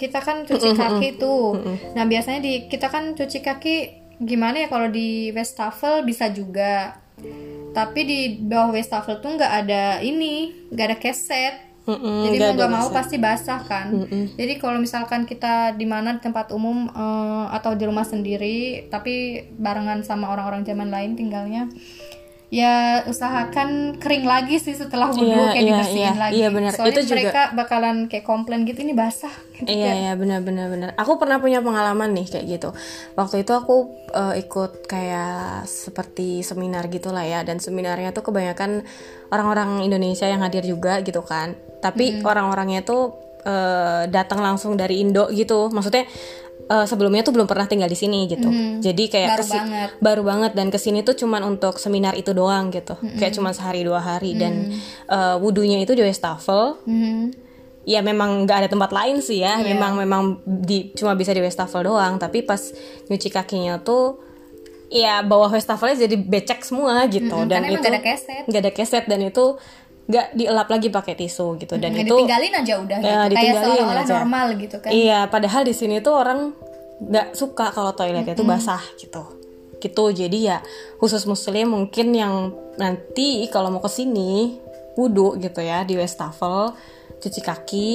kita 0.00 0.24
kan 0.24 0.48
cuci 0.48 0.72
kaki 0.72 1.20
tuh. 1.20 1.60
nah 1.92 2.08
biasanya 2.08 2.40
di 2.40 2.64
kita 2.72 2.88
kan 2.88 3.12
cuci 3.12 3.44
kaki 3.44 3.76
gimana 4.24 4.64
ya 4.64 4.68
kalau 4.72 4.88
di 4.88 5.28
Westafel 5.36 6.08
bisa 6.08 6.32
juga. 6.32 6.96
Tapi 7.70 8.00
di 8.02 8.20
bawah 8.40 8.72
Westafel 8.72 9.20
tuh 9.20 9.36
nggak 9.36 9.52
ada 9.66 10.00
ini 10.00 10.64
nggak 10.72 10.86
ada 10.88 10.98
keset. 10.98 11.68
Mm-mm, 11.80 12.28
jadi 12.28 12.36
mau 12.44 12.52
nggak 12.54 12.72
mau 12.76 12.88
pasti 12.92 13.16
basah 13.16 13.60
kan. 13.64 13.92
Jadi 14.36 14.60
kalau 14.60 14.80
misalkan 14.80 15.24
kita 15.24 15.76
di 15.76 15.88
mana 15.88 16.16
di 16.16 16.20
tempat 16.24 16.52
umum 16.52 16.88
eh, 16.88 17.46
atau 17.56 17.76
di 17.76 17.84
rumah 17.84 18.04
sendiri 18.04 18.88
tapi 18.88 19.44
barengan 19.56 20.04
sama 20.04 20.32
orang-orang 20.32 20.64
zaman 20.64 20.88
lain 20.92 21.16
tinggalnya 21.16 21.68
ya 22.50 23.06
usahakan 23.06 23.94
kering 23.96 24.26
lagi 24.26 24.58
sih 24.58 24.74
setelah 24.74 25.06
wudhu 25.08 25.22
Iya, 25.22 25.38
kayak 25.48 25.54
iya, 25.54 25.70
dibersihin 25.70 26.02
iya, 26.02 26.12
lagi 26.18 26.34
iya, 26.34 26.48
benar. 26.50 26.72
soalnya 26.74 26.90
Itu 26.90 27.00
juga- 27.06 27.14
mereka 27.14 27.42
bakalan 27.54 27.96
kayak 28.04 28.24
komplain 28.24 28.60
gitu 28.66 28.82
ini 28.82 28.90
basah 28.90 29.30
gitu 29.54 29.70
Iya 29.70 29.86
kan. 29.86 29.94
iya 29.96 30.12
benar 30.14 30.40
benar 30.42 30.66
benar. 30.66 30.88
Aku 30.98 31.14
pernah 31.14 31.38
punya 31.38 31.62
pengalaman 31.62 32.10
nih 32.10 32.26
kayak 32.26 32.46
gitu. 32.50 32.74
Waktu 33.14 33.46
itu 33.46 33.52
aku 33.52 33.76
eh, 34.10 34.42
ikut 34.42 34.82
kayak 34.84 35.62
seperti 35.64 36.42
seminar 36.42 36.90
gitulah 36.90 37.22
ya 37.22 37.40
dan 37.40 37.56
seminarnya 37.56 38.10
tuh 38.10 38.26
kebanyakan 38.26 38.82
orang-orang 39.28 39.80
Indonesia 39.80 40.26
yang 40.26 40.42
hadir 40.42 40.66
juga 40.66 40.98
gitu 41.00 41.22
kan. 41.22 41.54
Tapi 41.78 42.18
orang-orangnya 42.20 42.82
tuh 42.82 43.14
eh, 43.40 44.10
datang 44.10 44.42
langsung 44.42 44.74
dari 44.74 44.98
Indo 44.98 45.30
gitu. 45.30 45.70
Maksudnya 45.70 46.02
eh, 46.70 46.86
sebelumnya 46.86 47.20
tuh 47.20 47.32
belum 47.32 47.44
pernah 47.44 47.66
tinggal 47.66 47.86
di 47.86 47.94
sini 47.94 48.24
gitu. 48.24 48.46
Jadi 48.78 49.04
kayak 49.06 49.28
Baru 49.32 49.42
kesi- 49.42 49.58
banget. 49.58 49.88
baru 49.98 50.22
banget. 50.22 50.52
Dan 50.54 50.66
ke 50.68 50.78
sini 50.78 51.02
tuh 51.02 51.12
cuman 51.12 51.42
untuk 51.44 51.76
seminar 51.76 52.14
itu 52.14 52.30
doang 52.30 52.70
gitu. 52.70 52.94
Kayak 53.16 53.34
cuman 53.34 53.50
sehari 53.50 53.82
dua 53.82 53.98
hari. 53.98 54.34
Dan 54.34 54.70
eh, 55.04 55.36
wudhunya 55.36 55.78
itu 55.78 55.92
di 55.92 56.00
Westafel. 56.00 56.78
Mhm. 56.84 57.50
ya 57.80 58.04
memang 58.04 58.44
nggak 58.44 58.58
ada 58.58 58.68
tempat 58.68 58.92
lain 58.92 59.18
sih 59.18 59.40
ya. 59.40 59.56
Memang 59.58 59.96
memang 59.96 60.22
di 60.44 60.92
cuma 60.92 61.12
bisa 61.12 61.32
di 61.32 61.40
Westafel 61.40 61.82
doang. 61.82 62.16
Tapi 62.16 62.40
pas 62.40 62.60
nyuci 63.06 63.28
kakinya 63.28 63.80
tuh 63.80 64.20
ya 64.88 65.22
bawah 65.22 65.48
Westafelnya 65.48 66.04
jadi 66.04 66.14
becek 66.14 66.60
semua 66.60 67.08
gitu. 67.08 67.32
Dan 67.46 67.64
karena 67.64 67.66
emang 67.68 67.74
itu 67.74 67.82
nggak 67.82 67.94
ada 67.94 68.02
keset. 68.04 68.42
nggak 68.44 68.60
ada 68.60 68.72
keset. 68.72 69.04
Dan 69.06 69.20
itu 69.24 69.44
nggak 70.10 70.26
dielap 70.34 70.66
lagi 70.66 70.90
pakai 70.90 71.14
tisu 71.14 71.54
gitu. 71.62 71.78
Dan 71.78 71.94
Nah, 71.94 72.02
itu 72.02 72.10
ditinggalin 72.10 72.52
aja 72.58 72.74
udah 72.82 72.98
Ya, 72.98 73.20
gitu. 73.30 73.36
kayak 73.38 73.54
seolah-olah 73.62 74.06
normal 74.10 74.46
gitu 74.58 74.76
kan. 74.82 74.90
Iya 74.90 75.20
padahal 75.30 75.62
di 75.62 75.74
sini 75.74 76.02
tuh 76.02 76.14
orang 76.18 76.50
nggak 77.00 77.32
suka 77.32 77.70
kalau 77.70 77.94
toiletnya 77.94 78.34
itu 78.34 78.42
basah 78.42 78.82
gitu. 78.98 79.22
Gitu 79.80 80.04
jadi 80.12 80.38
ya 80.38 80.58
khusus 80.98 81.24
muslim 81.24 81.72
mungkin 81.72 82.12
yang 82.12 82.52
nanti 82.76 83.46
kalau 83.48 83.70
mau 83.70 83.80
ke 83.80 83.88
sini 83.88 84.58
wudhu 84.98 85.38
gitu 85.38 85.62
ya 85.62 85.86
di 85.86 85.96
Westafel 85.96 86.74
cuci 87.22 87.40
kaki 87.40 87.88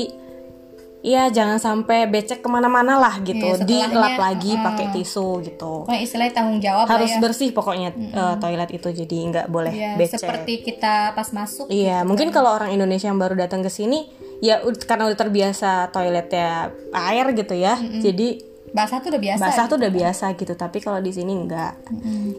Iya 1.05 1.29
jangan 1.29 1.61
sampai 1.61 2.09
becek 2.09 2.41
ke 2.41 2.49
mana-mana 2.49 2.97
lah 2.97 3.21
gitu 3.21 3.53
setelahnya, 3.53 3.93
dilap 3.93 4.17
lagi 4.17 4.57
pakai 4.57 4.89
tisu 4.89 5.45
gitu 5.45 5.85
Pokoknya 5.85 6.01
istilahnya 6.01 6.33
tanggung 6.33 6.57
jawab 6.57 6.89
harus 6.89 7.13
ya 7.13 7.21
bersih 7.21 7.49
pokoknya 7.53 7.89
eh, 7.93 8.35
toilet 8.41 8.69
itu 8.73 8.89
jadi 8.89 9.17
nggak 9.29 9.47
boleh 9.53 9.69
Ya, 9.69 9.93
becek 10.01 10.17
seperti 10.17 10.65
kita 10.65 11.13
pas 11.13 11.29
masuk 11.29 11.69
Iya, 11.69 12.01
mungkin 12.01 12.33
kalau 12.33 12.57
orang 12.57 12.73
Indonesia 12.73 13.05
yang 13.05 13.21
baru 13.21 13.37
datang 13.37 13.61
ke 13.61 13.69
sini 13.69 14.09
ya 14.43 14.59
karena 14.85 15.07
udah 15.07 15.19
terbiasa 15.19 15.93
toiletnya 15.93 16.73
air 16.91 17.25
gitu 17.37 17.55
ya. 17.55 17.77
Jadi 17.79 18.41
basah 18.75 18.99
tuh 18.99 19.15
udah 19.15 19.21
biasa 19.21 19.41
basah 19.41 19.65
gitu. 19.65 19.71
tuh 19.71 19.77
udah 19.79 19.91
biasa 19.93 20.25
gitu, 20.35 20.53
tapi 20.57 20.77
kalau 20.83 20.99
di 20.99 21.11
sini 21.15 21.31
enggak. 21.31 21.73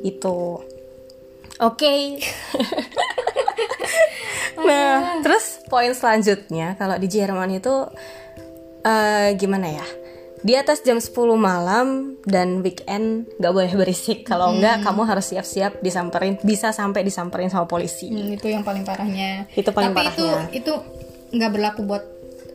Itu. 0.05 0.61
Oke. 1.65 2.21
nah, 4.69 5.21
terus 5.25 5.65
poin 5.73 5.93
selanjutnya 5.97 6.77
kalau 6.77 7.01
di 7.01 7.09
Jerman 7.09 7.57
itu 7.57 7.89
eh, 8.87 9.35
gimana 9.35 9.69
ya? 9.69 9.87
Di 10.47 10.55
atas 10.55 10.79
jam 10.87 11.03
10 11.03 11.11
malam 11.35 12.15
dan 12.23 12.63
weekend 12.63 13.27
nggak 13.43 13.51
boleh 13.51 13.73
berisik. 13.75 14.23
Kalau 14.23 14.55
enggak 14.55 14.87
kamu 14.87 15.03
harus 15.03 15.27
siap-siap 15.27 15.83
disamperin, 15.83 16.39
bisa 16.47 16.71
sampai 16.71 17.03
disamperin 17.03 17.51
sama 17.51 17.67
polisi. 17.67 18.07
Hmm, 18.07 18.31
itu 18.31 18.47
yang 18.47 18.63
paling 18.63 18.87
parahnya 18.87 19.51
Itu 19.59 19.75
paling 19.75 19.91
tapi 19.91 20.07
parahnya. 20.07 20.47
itu 20.55 20.63
itu 20.63 20.73
nggak 21.35 21.51
berlaku 21.51 21.81
buat 21.83 22.05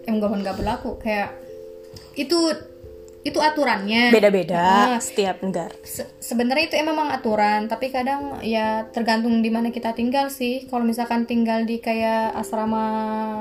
eh 0.07 0.13
nggak 0.13 0.29
nggak 0.31 0.55
berlaku 0.55 0.89
kayak 1.03 1.35
itu 2.15 2.37
itu 3.21 3.37
aturannya. 3.37 4.09
Beda-beda 4.09 4.57
Nah, 4.87 4.97
setiap 4.97 5.39
negara. 5.39 5.69
Se- 5.81 6.09
sebenarnya 6.17 6.65
itu 6.65 6.75
emang 6.75 7.07
aturan 7.07 7.65
tapi 7.65 7.89
kadang 7.89 8.41
ya 8.41 8.87
tergantung 8.87 9.39
di 9.39 9.47
mana 9.47 9.69
kita 9.69 9.91
tinggal 9.91 10.27
sih. 10.27 10.65
Kalau 10.65 10.81
misalkan 10.81 11.23
tinggal 11.23 11.61
di 11.61 11.77
kayak 11.77 12.33
asrama 12.33 12.81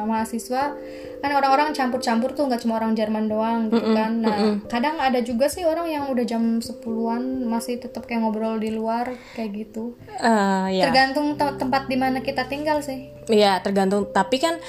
mahasiswa 0.04 0.76
kan 1.20 1.30
orang-orang 1.30 1.72
campur-campur 1.72 2.32
tuh 2.32 2.44
nggak 2.44 2.60
cuma 2.60 2.76
orang 2.76 2.92
Jerman 2.92 3.24
doang 3.26 3.68
gitu 3.68 3.88
kan. 3.90 4.20
Nah 4.20 4.36
kadang 4.66 4.96
ada 4.96 5.20
juga 5.20 5.48
sih 5.48 5.64
orang 5.64 5.86
yang 5.86 6.04
udah 6.08 6.24
jam 6.24 6.42
10-an 6.58 7.22
masih 7.44 7.76
tetap 7.78 8.04
kayak 8.04 8.20
ngobrol 8.20 8.56
di 8.56 8.68
luar 8.68 9.08
kayak 9.32 9.50
gitu. 9.54 9.96
Eh, 10.10 10.66
ya, 10.76 10.84
tergantung 10.86 11.36
te- 11.36 11.56
tempat 11.56 11.86
di 11.86 11.96
mana 11.96 12.20
kita 12.20 12.44
tinggal 12.46 12.80
sih. 12.80 13.12
Ya 13.28 13.60
tergantung. 13.60 14.08
Tapi 14.10 14.36
kan 14.36 14.60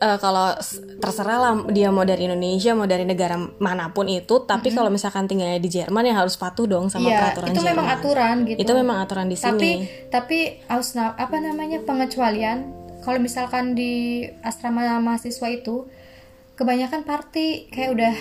eh, 0.00 0.16
kalau 0.16 0.56
terserah 0.96 1.38
lah 1.38 1.52
dia 1.68 1.88
mau 1.88 2.02
dari 2.02 2.24
Indonesia 2.24 2.72
mau 2.72 2.84
dari 2.84 3.04
negara 3.04 3.36
mana 3.58 3.88
pun 3.88 4.04
itu. 4.04 4.42
Tapi 4.42 4.68
kalau 4.70 4.88
misalkan 4.88 5.24
tinggalnya 5.24 5.56
di 5.56 5.68
Jerman 5.68 6.02
ya 6.02 6.16
harus 6.16 6.34
patuh 6.34 6.64
dong 6.64 6.88
sama 6.88 7.06
Iya, 7.06 7.20
peraturan 7.22 7.46
itu 7.46 7.54
Jerman. 7.54 7.70
memang 7.70 7.86
aturan 7.90 8.34
gitu 8.44 8.58
Itu 8.58 8.72
memang 8.74 8.96
aturan 8.98 9.26
di 9.26 9.36
tapi 9.36 9.70
sini. 9.78 10.08
tapi 10.08 10.38
ausna 10.66 11.12
apa 11.14 11.36
namanya 11.36 11.78
pengecualian 11.80 12.58
kalau 13.00 13.16
misalkan 13.16 13.72
di 13.72 13.92
asrama 14.40 14.84
mahasiswa 14.98 15.48
itu 15.48 15.88
kebanyakan 16.54 17.00
party 17.00 17.68
kayak 17.68 17.90
udah 17.90 18.14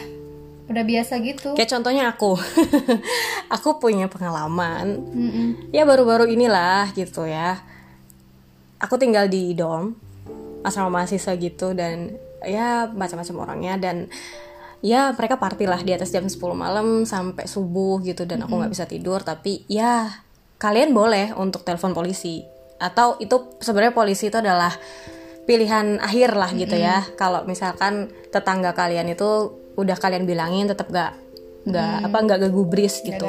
udah 0.69 0.83
biasa 0.85 1.19
gitu 1.19 1.51
Kayak 1.51 1.71
contohnya 1.73 2.03
aku, 2.07 2.37
aku 3.55 3.69
punya 3.77 4.05
pengalaman. 4.05 5.01
Mm-mm. 5.01 5.47
Ya 5.71 5.83
baru-baru 5.83 6.29
inilah 6.29 6.93
gitu 6.93 7.25
ya. 7.25 7.59
Aku 8.77 8.95
tinggal 8.95 9.27
di 9.27 9.51
dorm 9.51 9.97
asrama 10.65 11.01
mahasiswa 11.01 11.35
gitu 11.39 11.71
dan 11.77 12.15
ya 12.43 12.87
macam-macam 12.91 13.35
orangnya 13.43 13.73
dan 13.79 14.07
ya 14.79 15.11
mereka 15.11 15.35
party 15.35 15.67
lah 15.67 15.81
di 15.83 15.91
atas 15.91 16.11
jam 16.11 16.23
10 16.23 16.39
malam 16.55 17.03
sampai 17.03 17.47
subuh 17.47 17.99
gitu 18.03 18.23
dan 18.23 18.43
aku 18.43 18.59
nggak 18.59 18.71
bisa 18.71 18.85
tidur. 18.87 19.23
Tapi 19.23 19.67
ya 19.67 20.07
kalian 20.59 20.95
boleh 20.95 21.35
untuk 21.35 21.63
telepon 21.63 21.91
polisi. 21.95 22.43
Atau 22.79 23.19
itu 23.19 23.59
sebenarnya 23.59 23.95
polisi 23.95 24.31
itu 24.31 24.39
adalah 24.39 24.71
pilihan 25.43 25.99
akhir 25.99 26.35
lah 26.35 26.51
gitu 26.55 26.75
ya. 26.79 27.03
Kalau 27.19 27.43
misalkan 27.43 28.11
tetangga 28.31 28.71
kalian 28.71 29.11
itu 29.11 29.59
udah 29.75 29.95
kalian 29.95 30.27
bilangin 30.27 30.67
tetap 30.67 30.91
gak 30.91 31.15
nggak 31.59 32.07
apa 32.07 32.17
nggak 32.23 32.39
gagubris 32.47 33.03
gitu. 33.03 33.27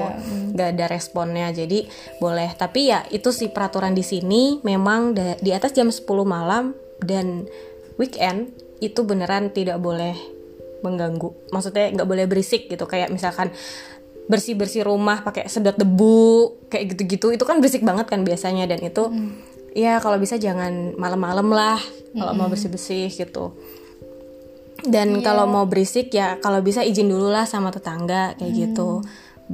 nggak 0.54 0.68
ada 0.78 0.86
responnya 0.86 1.50
jadi 1.50 1.82
boleh. 2.22 2.54
Tapi 2.54 2.94
ya 2.94 3.02
itu 3.10 3.34
sih 3.34 3.50
peraturan 3.50 3.90
di 3.90 4.06
sini. 4.06 4.62
Memang 4.62 5.18
di 5.18 5.50
atas 5.50 5.74
jam 5.74 5.90
10 5.90 6.06
malam 6.22 6.70
dan 7.04 7.48
weekend 8.00 8.52
itu 8.80 9.04
beneran 9.04 9.52
tidak 9.52 9.76
boleh 9.80 10.16
mengganggu. 10.80 11.52
Maksudnya 11.52 11.92
nggak 11.92 12.08
boleh 12.08 12.24
berisik 12.24 12.68
gitu. 12.72 12.88
Kayak 12.88 13.12
misalkan 13.12 13.52
bersih 14.30 14.54
bersih 14.54 14.86
rumah 14.86 15.26
pakai 15.26 15.50
sedot 15.50 15.74
debu 15.74 16.54
kayak 16.70 16.94
gitu 16.94 17.02
gitu 17.04 17.26
itu 17.34 17.44
kan 17.44 17.58
berisik 17.60 17.84
banget 17.84 18.08
kan 18.08 18.24
biasanya. 18.24 18.64
Dan 18.64 18.80
itu 18.80 19.12
ya 19.76 20.00
kalau 20.00 20.16
bisa 20.16 20.40
jangan 20.40 20.96
malam-malam 20.96 21.52
lah 21.52 21.78
kalau 22.16 22.32
mau 22.32 22.48
bersih-bersih 22.48 23.12
gitu. 23.12 23.52
Dan 24.80 25.20
kalau 25.20 25.44
mau 25.44 25.68
berisik 25.68 26.08
ya 26.16 26.40
kalau 26.40 26.64
bisa 26.64 26.80
izin 26.80 27.12
dulu 27.12 27.28
lah 27.28 27.44
sama 27.44 27.68
tetangga 27.68 28.32
kayak 28.40 28.52
gitu 28.56 29.04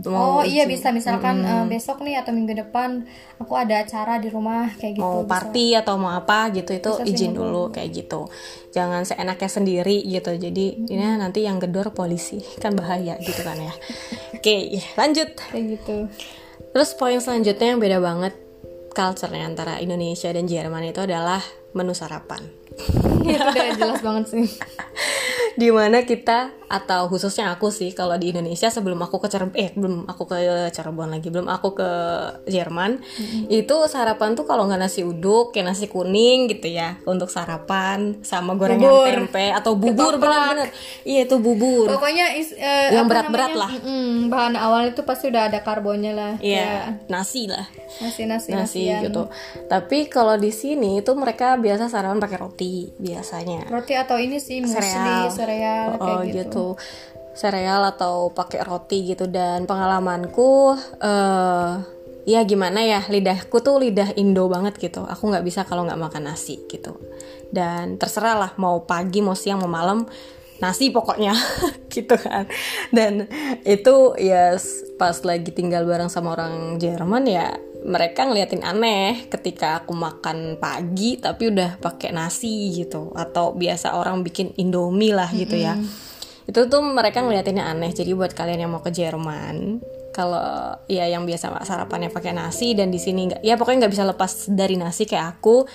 Oh 0.05 0.13
mau 0.13 0.45
iya 0.45 0.69
bisa 0.69 0.93
misalkan 0.93 1.41
eh, 1.41 1.65
besok 1.65 2.05
nih 2.05 2.21
atau 2.21 2.37
minggu 2.37 2.53
depan 2.53 3.09
aku 3.41 3.57
ada 3.57 3.81
acara 3.81 4.21
di 4.21 4.29
rumah 4.29 4.69
kayak 4.77 5.01
gitu. 5.01 5.05
mau 5.05 5.25
party 5.25 5.73
atau 5.73 5.97
mau 5.97 6.13
apa 6.13 6.53
gitu 6.53 6.77
itu 6.77 6.91
izin 7.09 7.33
dulu 7.33 7.73
kayak 7.73 7.97
gitu. 7.97 8.29
Jangan 8.77 9.09
seenaknya 9.09 9.49
sendiri 9.49 10.05
gitu 10.05 10.37
jadi 10.37 10.67
ini 10.85 11.17
nanti 11.17 11.49
yang 11.49 11.57
gedor 11.57 11.97
polisi 11.97 12.45
kan 12.61 12.77
bahaya 12.77 13.17
gitu 13.25 13.41
kan 13.41 13.57
ya. 13.57 13.73
Oke 14.37 14.85
lanjut. 15.01 15.33
Kayak 15.49 15.81
gitu. 15.81 15.97
terus 16.77 16.93
poin 16.93 17.17
selanjutnya 17.17 17.73
yang 17.73 17.81
beda 17.81 17.99
banget 18.05 18.37
culture-nya 18.93 19.49
antara 19.49 19.81
Indonesia 19.81 20.29
dan 20.29 20.45
Jerman 20.45 20.93
itu 20.93 21.01
adalah 21.05 21.41
menu 21.73 21.97
sarapan 21.97 22.66
itu 23.25 23.43
udah 23.43 23.69
jelas 23.75 24.01
banget 24.01 24.25
sih. 24.29 24.47
di 25.57 25.73
mana 25.73 26.05
kita 26.05 26.53
atau 26.67 27.09
khususnya 27.09 27.49
aku 27.49 27.71
sih 27.71 27.95
kalau 27.95 28.19
di 28.19 28.29
Indonesia 28.29 28.69
sebelum 28.69 28.99
aku 29.01 29.23
ke 29.23 29.31
Cirebon 29.31 29.55
eh 29.57 29.71
belum 29.73 30.05
aku 30.05 30.27
ke 30.27 30.37
Cirebon 30.69 31.09
lagi 31.09 31.31
belum 31.31 31.47
aku 31.47 31.73
ke 31.73 31.91
Jerman 32.45 33.01
itu 33.49 33.77
sarapan 33.87 34.35
tuh 34.35 34.45
kalau 34.45 34.67
nggak 34.67 34.83
nasi 34.83 35.01
uduk 35.01 35.55
kayak 35.55 35.73
nasi 35.73 35.87
kuning 35.87 36.51
gitu 36.51 36.69
ya 36.69 36.99
untuk 37.07 37.31
sarapan 37.31 38.19
sama 38.21 38.53
gorengan 38.53 38.83
Bubur. 38.85 39.09
tempe 39.09 39.47
atau 39.49 39.73
bubur 39.79 40.19
benar-benar 40.19 40.69
iya 41.07 41.25
itu 41.25 41.39
bubur 41.39 41.87
Pokoknya 41.89 42.35
is, 42.35 42.51
eh, 42.53 42.93
Yang 42.93 43.07
berat-berat 43.07 43.53
lah. 43.55 43.71
Mm-mm, 43.73 44.27
bahan 44.29 44.55
awal 44.59 44.91
itu 44.91 45.07
pasti 45.07 45.31
udah 45.31 45.49
ada 45.49 45.63
karbonnya 45.63 46.13
lah. 46.13 46.33
iya 46.43 46.99
nasi 47.07 47.47
lah 47.47 47.65
Nasi 48.03 48.27
nasi 48.27 48.51
nasi 48.53 48.91
nasian. 48.91 49.07
gitu 49.07 49.31
tapi 49.71 50.11
kalau 50.11 50.35
di 50.37 50.51
sini 50.51 51.01
itu 51.01 51.15
mereka 51.15 51.55
biasa 51.57 51.87
sarapan 51.89 52.19
pakai 52.19 52.39
roti 52.43 52.56
biasanya. 52.97 53.69
Roti 53.69 53.93
atau 53.93 54.17
ini 54.17 54.41
sih 54.41 54.65
musli, 54.65 54.81
sereal, 54.81 55.29
oh, 55.97 56.01
kayak 56.01 56.25
gitu. 56.33 56.41
gitu. 56.41 56.67
Sereal 57.37 57.85
atau 57.85 58.33
pakai 58.33 58.65
roti 58.65 59.13
gitu. 59.13 59.29
Dan 59.29 59.69
pengalamanku 59.69 60.73
eh 61.05 61.73
ya 62.27 62.43
gimana 62.43 62.83
ya 62.83 63.07
lidahku 63.07 63.63
tuh 63.63 63.79
lidah 63.79 64.17
Indo 64.17 64.49
banget 64.49 64.81
gitu. 64.81 65.05
Aku 65.05 65.29
nggak 65.31 65.45
bisa 65.45 65.63
kalau 65.69 65.85
nggak 65.85 66.01
makan 66.01 66.33
nasi 66.33 66.65
gitu. 66.67 66.97
Dan 67.53 68.01
terserah 68.01 68.35
lah 68.35 68.51
mau 68.59 68.83
pagi 68.83 69.21
mau 69.21 69.37
siang 69.37 69.63
mau 69.63 69.71
malam 69.71 70.09
nasi 70.57 70.89
pokoknya 70.89 71.37
gitu 71.95 72.17
kan. 72.17 72.49
Dan 72.89 73.29
itu 73.63 74.17
ya 74.17 74.57
s- 74.57 74.89
pas 74.97 75.15
lagi 75.23 75.53
tinggal 75.53 75.85
bareng 75.85 76.09
sama 76.09 76.33
orang 76.33 76.81
Jerman 76.81 77.29
ya 77.29 77.53
mereka 77.87 78.27
ngeliatin 78.27 78.67
aneh 78.67 79.31
ketika 79.31 79.81
aku 79.83 79.95
makan 79.95 80.59
pagi 80.59 81.23
tapi 81.23 81.55
udah 81.55 81.79
pakai 81.79 82.11
nasi 82.11 82.75
gitu. 82.75 83.15
Atau 83.15 83.55
biasa 83.55 83.95
orang 83.95 84.27
bikin 84.27 84.53
indomie 84.59 85.15
lah 85.15 85.31
gitu 85.31 85.55
ya. 85.55 85.79
Itu 86.51 86.67
tuh 86.67 86.83
mereka 86.83 87.23
ngeliatinnya 87.23 87.63
aneh. 87.63 87.95
Jadi 87.95 88.11
buat 88.13 88.35
kalian 88.35 88.67
yang 88.67 88.71
mau 88.75 88.83
ke 88.83 88.91
Jerman 88.91 89.79
kalau 90.17 90.73
ya 90.89 91.05
yang 91.05 91.29
biasa 91.29 91.61
sarapannya 91.61 92.09
pakai 92.09 92.33
nasi 92.33 92.73
dan 92.73 92.89
di 92.89 92.97
sini 92.97 93.29
nggak 93.29 93.45
ya 93.45 93.61
pokoknya 93.61 93.85
nggak 93.85 93.93
bisa 93.93 94.09
lepas 94.09 94.49
dari 94.49 94.81
nasi 94.81 95.05
kayak 95.05 95.37
aku 95.37 95.69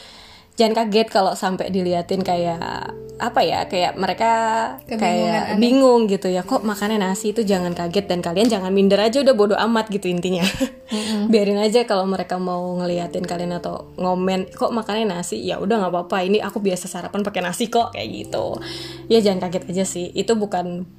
jangan 0.62 0.86
kaget 0.86 1.08
kalau 1.10 1.34
sampai 1.34 1.74
diliatin 1.74 2.22
kayak 2.22 2.94
apa 3.22 3.46
ya 3.46 3.70
kayak 3.70 4.01
mereka 4.01 4.32
kayak 4.89 5.62
bingung 5.62 6.10
gitu 6.10 6.25
ya 6.25 6.41
kok 6.41 6.65
makannya 6.65 6.98
nasi 6.98 7.38
itu 7.38 7.46
jangan 7.46 7.77
kaget 7.77 8.10
dan 8.10 8.25
kalian 8.25 8.50
jangan 8.50 8.74
minder 8.74 8.98
aja 8.98 9.22
udah 9.22 9.38
bodo 9.38 9.53
amat 9.58 9.94
gitu 9.94 10.10
intinya. 10.10 10.41
Biarin 11.32 11.62
aja 11.62 11.86
kalau 11.86 12.10
mereka 12.10 12.41
mau 12.41 12.82
ngeliatin 12.82 13.22
kalian 13.22 13.62
atau 13.62 13.94
ngomen 14.01 14.50
kok 14.50 14.74
makannya 14.74 15.06
nasi? 15.06 15.38
Ya 15.46 15.62
udah 15.62 15.86
nggak 15.86 15.94
apa-apa 15.94 16.18
ini 16.25 16.41
aku 16.41 16.58
biasa 16.65 16.89
sarapan 16.89 17.22
pakai 17.22 17.46
nasi 17.46 17.70
kok 17.70 17.94
kayak 17.94 18.10
gitu. 18.10 18.58
Ya 19.06 19.22
jangan 19.22 19.46
kaget 19.50 19.70
aja 19.70 19.86
sih 19.86 20.10
itu 20.18 20.34
bukan 20.34 20.89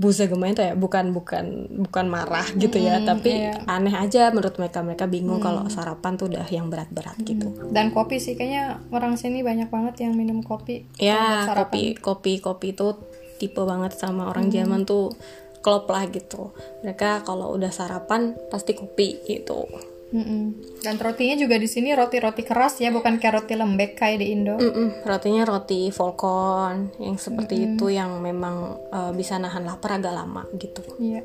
busa 0.00 0.24
gemain 0.24 0.56
tuh 0.56 0.64
ya 0.64 0.72
bukan 0.72 1.12
bukan 1.12 1.68
bukan 1.84 2.06
marah 2.08 2.48
gitu 2.56 2.80
ya 2.80 3.04
tapi 3.04 3.52
aneh 3.68 3.92
aja 3.92 4.32
menurut 4.32 4.56
mereka 4.56 4.80
mereka 4.80 5.04
bingung 5.04 5.44
kalau 5.44 5.68
sarapan 5.68 6.16
tuh 6.16 6.32
udah 6.32 6.48
yang 6.48 6.72
berat-berat 6.72 7.20
gitu. 7.20 7.52
Dan 7.68 7.92
kopi 7.92 8.16
sih 8.16 8.32
kayaknya 8.32 8.80
orang 8.96 9.20
sini 9.20 9.44
banyak 9.44 9.68
banget 9.68 10.08
yang 10.08 10.16
minum 10.16 10.40
kopi. 10.40 10.88
ya 10.96 11.44
kopi 11.52 12.00
kopi 12.00 12.40
kopi 12.40 12.72
itu 12.72 12.96
tipe 13.36 13.60
banget 13.60 13.92
sama 13.92 14.32
orang 14.32 14.48
Jerman 14.48 14.88
tuh 14.88 15.12
klop 15.60 15.84
lah 15.92 16.08
gitu. 16.08 16.56
Mereka 16.80 17.28
kalau 17.28 17.52
udah 17.52 17.68
sarapan 17.68 18.32
pasti 18.48 18.72
kopi 18.72 19.20
gitu 19.28 19.68
Mm-mm. 20.10 20.42
Dan 20.82 20.98
rotinya 20.98 21.38
juga 21.38 21.54
di 21.54 21.70
sini 21.70 21.94
roti-roti 21.94 22.42
keras 22.42 22.82
ya, 22.82 22.90
bukan 22.90 23.22
kayak 23.22 23.42
roti 23.42 23.54
lembek 23.54 23.94
kayak 23.94 24.18
di 24.18 24.34
Indo. 24.34 24.58
Mm-mm, 24.58 25.06
rotinya 25.06 25.46
roti 25.46 25.94
volcon 25.94 26.90
yang 26.98 27.14
seperti 27.14 27.70
itu 27.70 27.94
yang 27.94 28.18
memang 28.18 28.74
eh, 28.90 29.12
bisa 29.14 29.38
nahan 29.38 29.62
lapar 29.62 30.02
agak 30.02 30.10
lama 30.10 30.42
gitu 30.58 30.82
Iya. 30.98 31.22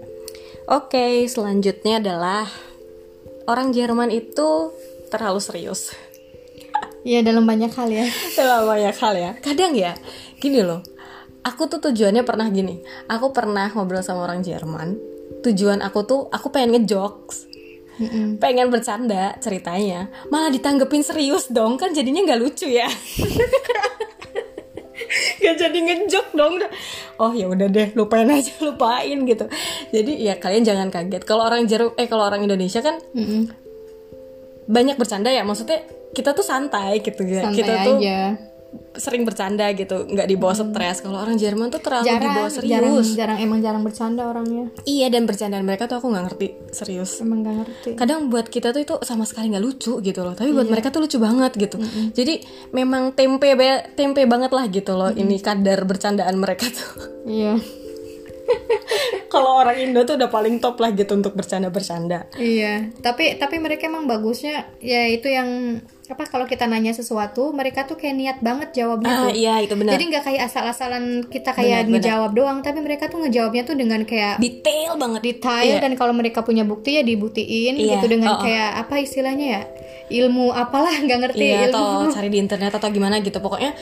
Oke, 0.70 1.26
selanjutnya 1.26 2.02
adalah 2.02 2.46
orang 3.50 3.74
Jerman 3.74 4.10
itu 4.10 4.74
terlalu 5.14 5.38
serius 5.38 5.94
Iya 7.06 7.22
dalam 7.22 7.46
banyak 7.46 7.70
hal 7.70 7.90
ya. 7.94 8.06
dalam 8.40 8.66
banyak 8.66 8.98
hal 8.98 9.14
ya. 9.14 9.32
Kadang 9.38 9.78
ya, 9.78 9.94
gini 10.42 10.66
loh. 10.66 10.82
Aku 11.46 11.70
tuh 11.70 11.78
tujuannya 11.78 12.26
pernah 12.26 12.50
gini. 12.50 12.82
Aku 13.06 13.30
pernah 13.30 13.70
ngobrol 13.70 14.02
sama 14.02 14.26
orang 14.26 14.42
Jerman. 14.42 14.98
Tujuan 15.46 15.86
aku 15.86 16.02
tuh, 16.10 16.26
aku 16.34 16.50
pengen 16.50 16.82
ngejokes. 16.82 17.55
Pengen 18.42 18.68
bercanda 18.68 19.36
ceritanya. 19.40 20.12
Malah 20.28 20.52
ditanggepin 20.52 21.04
serius 21.04 21.48
dong. 21.48 21.80
Kan 21.80 21.96
jadinya 21.96 22.24
nggak 22.24 22.42
lucu 22.42 22.68
ya. 22.68 22.88
Gak 25.16 25.56
jadi 25.60 25.78
ngejok 25.80 26.28
dong 26.34 26.60
Oh 27.22 27.32
ya 27.32 27.48
udah 27.48 27.68
deh 27.68 27.94
lupain 27.94 28.28
aja 28.28 28.52
lupain 28.68 29.28
gitu 29.28 29.46
Jadi 29.92 30.24
ya 30.24 30.40
kalian 30.40 30.64
jangan 30.66 30.88
kaget 30.90 31.24
Kalau 31.24 31.46
orang 31.46 31.68
Jerman 31.68 31.94
eh 32.00 32.08
kalau 32.10 32.26
orang 32.28 32.44
Indonesia 32.44 32.80
kan 32.84 33.00
Mm-mm. 33.14 33.52
banyak 34.66 34.98
bercanda 34.98 35.30
ya 35.30 35.46
maksudnya 35.46 35.86
kita 36.16 36.34
tuh 36.34 36.42
santai 36.42 37.04
gitu 37.04 37.22
ya 37.28 37.46
Santai 37.46 37.58
kita 37.60 37.74
tuh 37.86 37.96
aja. 38.02 38.20
Sering 38.96 39.24
bercanda 39.28 39.68
gitu 39.76 40.08
nggak 40.08 40.28
dibawa 40.28 40.54
stres. 40.56 41.04
Kalau 41.04 41.20
orang 41.20 41.36
Jerman 41.36 41.72
tuh 41.72 41.82
terlalu 41.84 42.08
Jarang, 42.08 42.24
dibawa 42.24 42.50
jarang, 42.50 42.66
serius. 42.94 43.08
jarang 43.16 43.38
emang 43.40 43.60
jarang 43.64 43.84
bercanda 43.84 44.24
orangnya. 44.28 44.72
iya 44.88 45.08
dan 45.12 45.28
bercandaan 45.28 45.64
mereka 45.64 45.88
tuh 45.88 46.00
aku 46.00 46.12
nggak 46.12 46.26
ngerti 46.32 46.48
serius. 46.72 47.22
Emang 47.22 47.44
gak 47.44 47.56
ngerti. 47.64 47.90
kadang 47.96 48.28
buat 48.32 48.48
kita 48.48 48.74
tuh 48.76 48.82
itu 48.82 48.96
sama 49.06 49.24
sekali 49.24 49.52
nggak 49.54 49.64
lucu 49.64 50.00
gitu 50.02 50.20
loh 50.26 50.34
tapi 50.34 50.52
buat 50.52 50.68
mereka 50.68 50.90
tuh 50.90 51.06
lucu 51.06 51.18
banget 51.22 51.52
gitu. 51.56 51.78
Jadi 52.12 52.42
memang 52.74 53.14
tempe 53.14 53.54
tempe 53.94 54.22
banget 54.26 54.52
lah 54.52 54.66
gitu 54.68 54.98
loh 54.98 55.12
ini 55.14 55.38
kadar 55.40 55.84
bercandaan 55.86 56.36
mereka 56.40 56.66
tuh. 56.72 56.92
Iya. 57.30 57.56
kalau 59.34 59.60
orang 59.60 59.78
Indo 59.82 60.06
tuh 60.06 60.16
udah 60.16 60.30
paling 60.30 60.62
top 60.62 60.80
lah 60.80 60.94
gitu 60.94 61.18
untuk 61.18 61.34
bercanda-bercanda. 61.34 62.30
Iya, 62.38 62.94
tapi 63.02 63.36
tapi 63.36 63.58
mereka 63.60 63.90
emang 63.90 64.06
bagusnya 64.06 64.70
ya 64.80 65.10
itu 65.10 65.28
yang 65.28 65.82
apa 66.06 66.30
kalau 66.30 66.46
kita 66.46 66.70
nanya 66.70 66.94
sesuatu 66.94 67.50
mereka 67.50 67.90
tuh 67.90 67.98
kayak 67.98 68.14
niat 68.14 68.38
banget 68.38 68.78
jawabnya 68.78 69.10
ah 69.10 69.20
tuh. 69.26 69.34
iya 69.34 69.58
itu 69.66 69.74
benar. 69.74 69.98
Jadi 69.98 70.04
nggak 70.14 70.24
kayak 70.24 70.42
asal-asalan 70.46 71.04
kita 71.26 71.50
kayak 71.52 71.90
ngejawab 71.90 72.32
doang, 72.38 72.62
tapi 72.62 72.80
mereka 72.86 73.10
tuh 73.10 73.26
ngejawabnya 73.26 73.66
tuh 73.66 73.74
dengan 73.74 74.06
kayak 74.06 74.38
detail 74.38 75.02
banget. 75.02 75.22
detail 75.26 75.76
dan 75.82 75.94
kalau 75.98 76.14
mereka 76.14 76.46
punya 76.46 76.62
bukti 76.62 77.02
ya 77.02 77.04
dibuktiin 77.04 77.74
Iya, 77.76 77.98
gitu 77.98 78.06
dengan 78.06 78.38
oh, 78.38 78.40
oh. 78.40 78.42
kayak 78.46 78.86
apa 78.86 79.02
istilahnya 79.02 79.48
ya 79.50 79.62
ilmu 80.06 80.54
apalah 80.54 80.94
nggak 81.02 81.20
ngerti 81.26 81.46
Iya, 81.50 81.74
ilmu. 81.74 81.74
atau 81.74 82.14
cari 82.14 82.30
di 82.30 82.38
internet 82.38 82.72
atau 82.78 82.90
gimana 82.94 83.18
gitu. 83.26 83.42
Pokoknya 83.42 83.74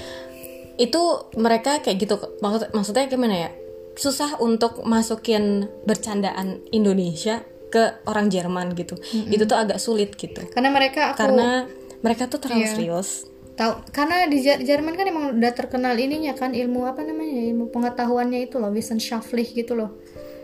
itu 0.80 1.02
mereka 1.36 1.84
kayak 1.84 1.98
gitu. 2.00 2.16
Maksud 2.40 2.72
maksudnya 2.72 3.06
gimana 3.12 3.36
ya 3.36 3.50
susah 3.94 4.38
untuk 4.38 4.82
masukin 4.84 5.68
bercandaan 5.84 6.62
Indonesia 6.70 7.42
ke 7.68 8.04
orang 8.04 8.28
Jerman 8.28 8.74
gitu. 8.74 8.98
Itu 9.28 9.44
tuh 9.44 9.56
agak 9.56 9.78
sulit 9.78 10.14
gitu. 10.14 10.46
Karena 10.48 10.70
mereka 10.70 11.14
aku 11.14 11.20
karena 11.20 11.66
mereka 12.00 12.26
tuh 12.26 12.38
terlalu 12.38 12.64
Iya. 12.64 12.72
serius. 12.72 13.10
Tahu 13.54 13.72
karena 13.90 14.26
di 14.26 14.38
Jer- 14.40 14.60
Jerman 14.60 14.94
kan 14.94 15.06
emang 15.06 15.26
udah 15.36 15.52
terkenal 15.52 15.94
ininya 15.96 16.34
kan 16.34 16.52
ilmu 16.52 16.84
apa 16.84 17.02
namanya 17.02 17.38
ilmu 17.48 17.70
pengetahuannya 17.70 18.44
itu 18.44 18.58
loh 18.58 18.70
wissenschaftlich 18.70 19.54
gitu 19.54 19.74
loh. 19.74 19.94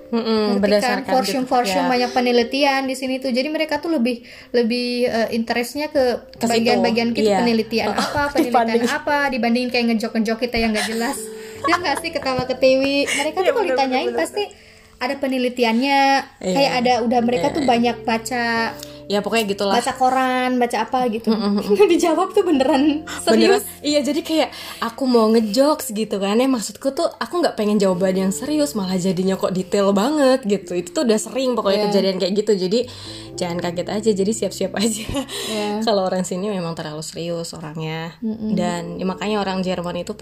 Ngerti 0.10 0.58
berdasarkan 0.60 1.04
kan? 1.04 1.14
fortune 1.16 1.44
gitu. 1.44 1.52
fortune 1.52 1.86
Ya. 1.86 1.90
banyak 1.90 2.12
penelitian 2.12 2.82
di 2.84 2.96
sini 2.96 3.18
tuh. 3.18 3.30
Jadi 3.30 3.46
mereka 3.48 3.78
tuh 3.78 3.90
lebih 3.92 4.26
lebih 4.52 5.06
eh, 5.06 5.30
interestnya 5.32 5.86
ke 5.88 6.34
bagian-bagian 6.40 7.14
gitu 7.14 7.30
Iya. 7.30 7.42
penelitian 7.42 7.88
Oh, 7.88 7.94
apa 7.94 8.22
penelitian 8.32 8.46
dibanding- 8.46 8.90
apa 8.92 9.18
dibandingin 9.28 9.70
kayak 9.70 9.86
ngejok-ngejok 9.88 10.38
kita 10.40 10.58
yang 10.58 10.70
nggak 10.72 10.88
jelas 10.88 11.18
ya 11.70 11.76
nggak 11.78 11.96
sih 12.02 12.10
ketawa 12.10 12.44
ketiwi 12.50 13.06
mereka 13.06 13.38
tuh 13.46 13.54
kalau 13.54 13.68
ditanyain 13.70 14.10
pasti 14.18 14.44
ada 15.00 15.16
penelitiannya. 15.16 16.00
Iya. 16.44 16.56
kayak 16.56 16.74
ada 16.84 16.94
udah 17.08 17.20
mereka 17.24 17.48
tuh 17.56 17.64
banyak 17.64 18.04
baca 18.04 18.76
ya 19.10 19.26
pokoknya 19.26 19.58
gitulah. 19.58 19.82
baca 19.82 19.94
koran 19.98 20.62
baca 20.62 20.86
apa 20.86 21.10
gitu. 21.10 21.34
Dijawab 21.90 22.30
tuh 22.36 22.46
beneran 22.46 23.08
Beneran, 23.26 23.26
serius. 23.26 23.64
Iya 23.82 24.06
jadi 24.06 24.22
kayak 24.22 24.50
aku 24.86 25.10
mau 25.10 25.26
ngejokes 25.34 25.96
gitu 25.98 26.20
kan 26.22 26.38
ya. 26.38 26.46
Maksudku 26.46 26.94
tuh 26.94 27.10
aku 27.18 27.42
nggak 27.42 27.58
pengen 27.58 27.82
jawaban 27.82 28.14
yang 28.14 28.32
serius 28.36 28.78
malah 28.78 29.00
jadinya 29.00 29.34
kok 29.40 29.56
detail 29.56 29.96
banget 29.98 30.46
gitu. 30.46 30.78
Itu 30.78 30.94
tuh 30.94 31.04
udah 31.10 31.18
sering 31.18 31.58
pokoknya 31.58 31.80
Iya. 31.80 31.86
kejadian 31.90 32.18
kayak 32.22 32.34
gitu. 32.38 32.52
Jadi 32.70 32.80
jangan 33.40 33.58
kaget 33.64 33.88
aja. 33.90 34.10
Jadi 34.14 34.32
siap-siap 34.36 34.72
aja. 34.78 35.08
Iya. 35.50 35.82
kalau 35.82 36.06
orang 36.06 36.22
sini 36.22 36.52
memang 36.54 36.78
terlalu 36.78 37.02
serius 37.02 37.50
orangnya. 37.58 38.14
Dan 38.54 39.02
ya, 39.02 39.06
makanya 39.10 39.42
orang 39.42 39.66
Jerman 39.66 40.06
itu 40.06 40.14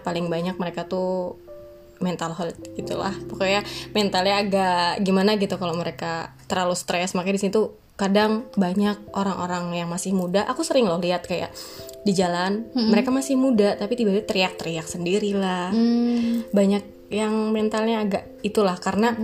paling 0.00 0.26
banyak 0.26 0.54
mereka 0.56 0.86
tuh 0.86 1.36
mental 1.98 2.32
health 2.32 2.56
gitulah. 2.72 3.12
Pokoknya 3.26 3.64
mentalnya 3.90 4.40
agak 4.40 5.02
gimana 5.02 5.34
gitu 5.34 5.56
kalau 5.56 5.74
mereka 5.74 6.30
terlalu 6.46 6.76
stres. 6.76 7.12
Makanya 7.12 7.36
di 7.36 7.44
situ 7.48 7.60
kadang 7.96 8.44
banyak 8.52 9.16
orang-orang 9.16 9.72
yang 9.72 9.88
masih 9.88 10.12
muda 10.12 10.44
aku 10.44 10.60
sering 10.60 10.84
loh 10.84 11.00
lihat 11.00 11.24
kayak 11.24 11.48
di 12.04 12.12
jalan 12.12 12.68
mereka 12.76 13.08
masih 13.08 13.40
muda 13.40 13.72
tapi 13.72 13.96
tiba-tiba 13.96 14.20
teriak-teriak 14.28 14.84
sendiri 14.84 15.32
lah 15.32 15.72
Hmm, 15.72 16.44
banyak 16.52 16.84
yang 17.08 17.32
mentalnya 17.56 18.04
agak 18.04 18.28
itulah 18.44 18.76
karena 18.76 19.16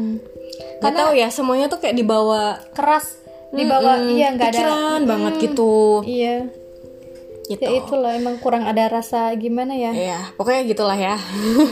nggak 0.81 0.88
tahu 0.88 1.12
ya 1.12 1.28
semuanya 1.28 1.68
tuh 1.68 1.85
kayak 1.85 2.00
dibawa 2.00 2.64
keras 2.72 3.20
dibawa 3.52 4.00
Mm-mm, 4.00 4.16
iya 4.16 4.28
nggak 4.33 4.48
ada. 4.48 4.57
pikiran 4.57 5.00
banget 5.05 5.33
gitu. 5.44 5.74
Iya 6.09 6.37
gitu 7.44 7.59
ya 7.61 7.74
itulah 7.76 8.12
emang 8.12 8.38
kurang 8.38 8.62
ada 8.62 8.87
rasa 8.88 9.35
gimana 9.35 9.72
ya 9.72 9.90
ya 9.90 10.20
pokoknya 10.33 10.62
gitulah 10.64 10.94
ya 10.94 11.16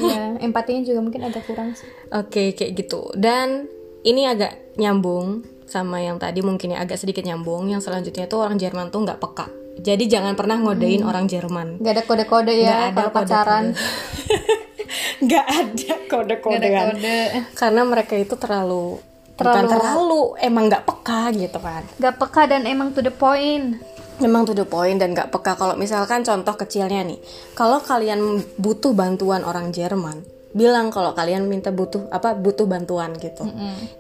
Iya, 0.03 0.41
empatinya 0.41 0.83
juga 0.83 1.01
mungkin 1.01 1.23
agak 1.23 1.45
kurang 1.45 1.73
sih 1.73 1.87
Oke, 2.11 2.53
kayak 2.53 2.75
gitu. 2.77 3.07
Dan 3.15 3.71
ini 4.03 4.25
agak 4.25 4.75
nyambung 4.75 5.41
sama 5.65 5.99
yang 5.99 6.17
tadi 6.17 6.41
mungkin 6.41 6.73
ya 6.73 6.81
agak 6.81 6.97
sedikit 6.97 7.23
nyambung. 7.23 7.67
Yang 7.67 7.87
selanjutnya 7.87 8.27
tuh 8.27 8.41
orang 8.41 8.57
Jerman 8.57 8.91
tuh 8.91 9.05
nggak 9.05 9.19
peka. 9.19 9.47
Jadi 9.79 10.05
jangan 10.07 10.35
pernah 10.35 10.59
ngodein 10.59 11.01
orang 11.01 11.25
Jerman. 11.25 11.79
nggak 11.79 11.93
ada 11.93 12.03
kode-kode 12.05 12.51
ya 12.53 12.91
ada 12.91 12.97
kalau 12.99 13.11
pacaran 13.15 13.65
Nggak 15.23 15.47
ada 15.47 15.93
kode-kodean. 16.07 16.87
kode 16.93 17.19
Karena 17.55 17.83
mereka 17.85 18.15
itu 18.17 18.35
terlalu 18.35 18.99
bukan 19.33 19.47
Terlalu- 19.63 19.71
terlalu 19.71 20.21
emang 20.39 20.65
nggak 20.67 20.85
peka 20.85 21.23
gitu 21.33 21.59
kan. 21.59 21.83
nggak 21.95 22.15
peka 22.19 22.43
dan 22.47 22.63
emang 22.65 22.91
to 22.91 23.01
the 23.01 23.09
point 23.09 23.79
Memang 24.21 24.45
to 24.45 24.53
the 24.53 24.69
point 24.69 25.01
dan 25.01 25.17
nggak 25.17 25.33
peka. 25.33 25.57
Kalau 25.57 25.75
misalkan 25.81 26.21
contoh 26.23 26.55
kecilnya 26.55 27.01
nih, 27.05 27.19
kalau 27.57 27.81
kalian 27.81 28.45
butuh 28.61 28.93
bantuan 28.93 29.43
orang 29.43 29.73
Jerman, 29.73 30.21
bilang 30.53 30.93
kalau 30.93 31.17
kalian 31.17 31.47
minta 31.47 31.73
butuh 31.73 32.11
apa 32.13 32.37
butuh 32.37 32.69
bantuan 32.69 33.17
gitu. 33.17 33.49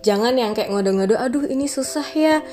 Jangan 0.04 0.37
yang 0.37 0.52
kayak 0.52 0.70
ngode-ngode, 0.70 1.16
aduh 1.16 1.44
ini 1.48 1.66
susah 1.66 2.06
ya. 2.12 2.44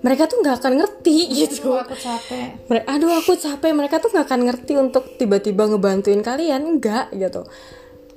Mereka 0.00 0.32
tuh 0.32 0.40
nggak 0.40 0.64
akan 0.64 0.72
ngerti 0.80 1.16
gitu. 1.44 1.76
aku 1.76 1.92
capek 1.92 2.56
Aduh 2.88 3.12
aku 3.12 3.36
capek. 3.36 3.68
Mereka 3.76 4.00
tuh 4.00 4.08
nggak 4.08 4.26
akan 4.32 4.40
ngerti 4.48 4.72
untuk 4.80 5.04
tiba-tiba 5.20 5.68
ngebantuin 5.68 6.24
kalian, 6.24 6.78
enggak 6.78 7.12
gitu. 7.12 7.44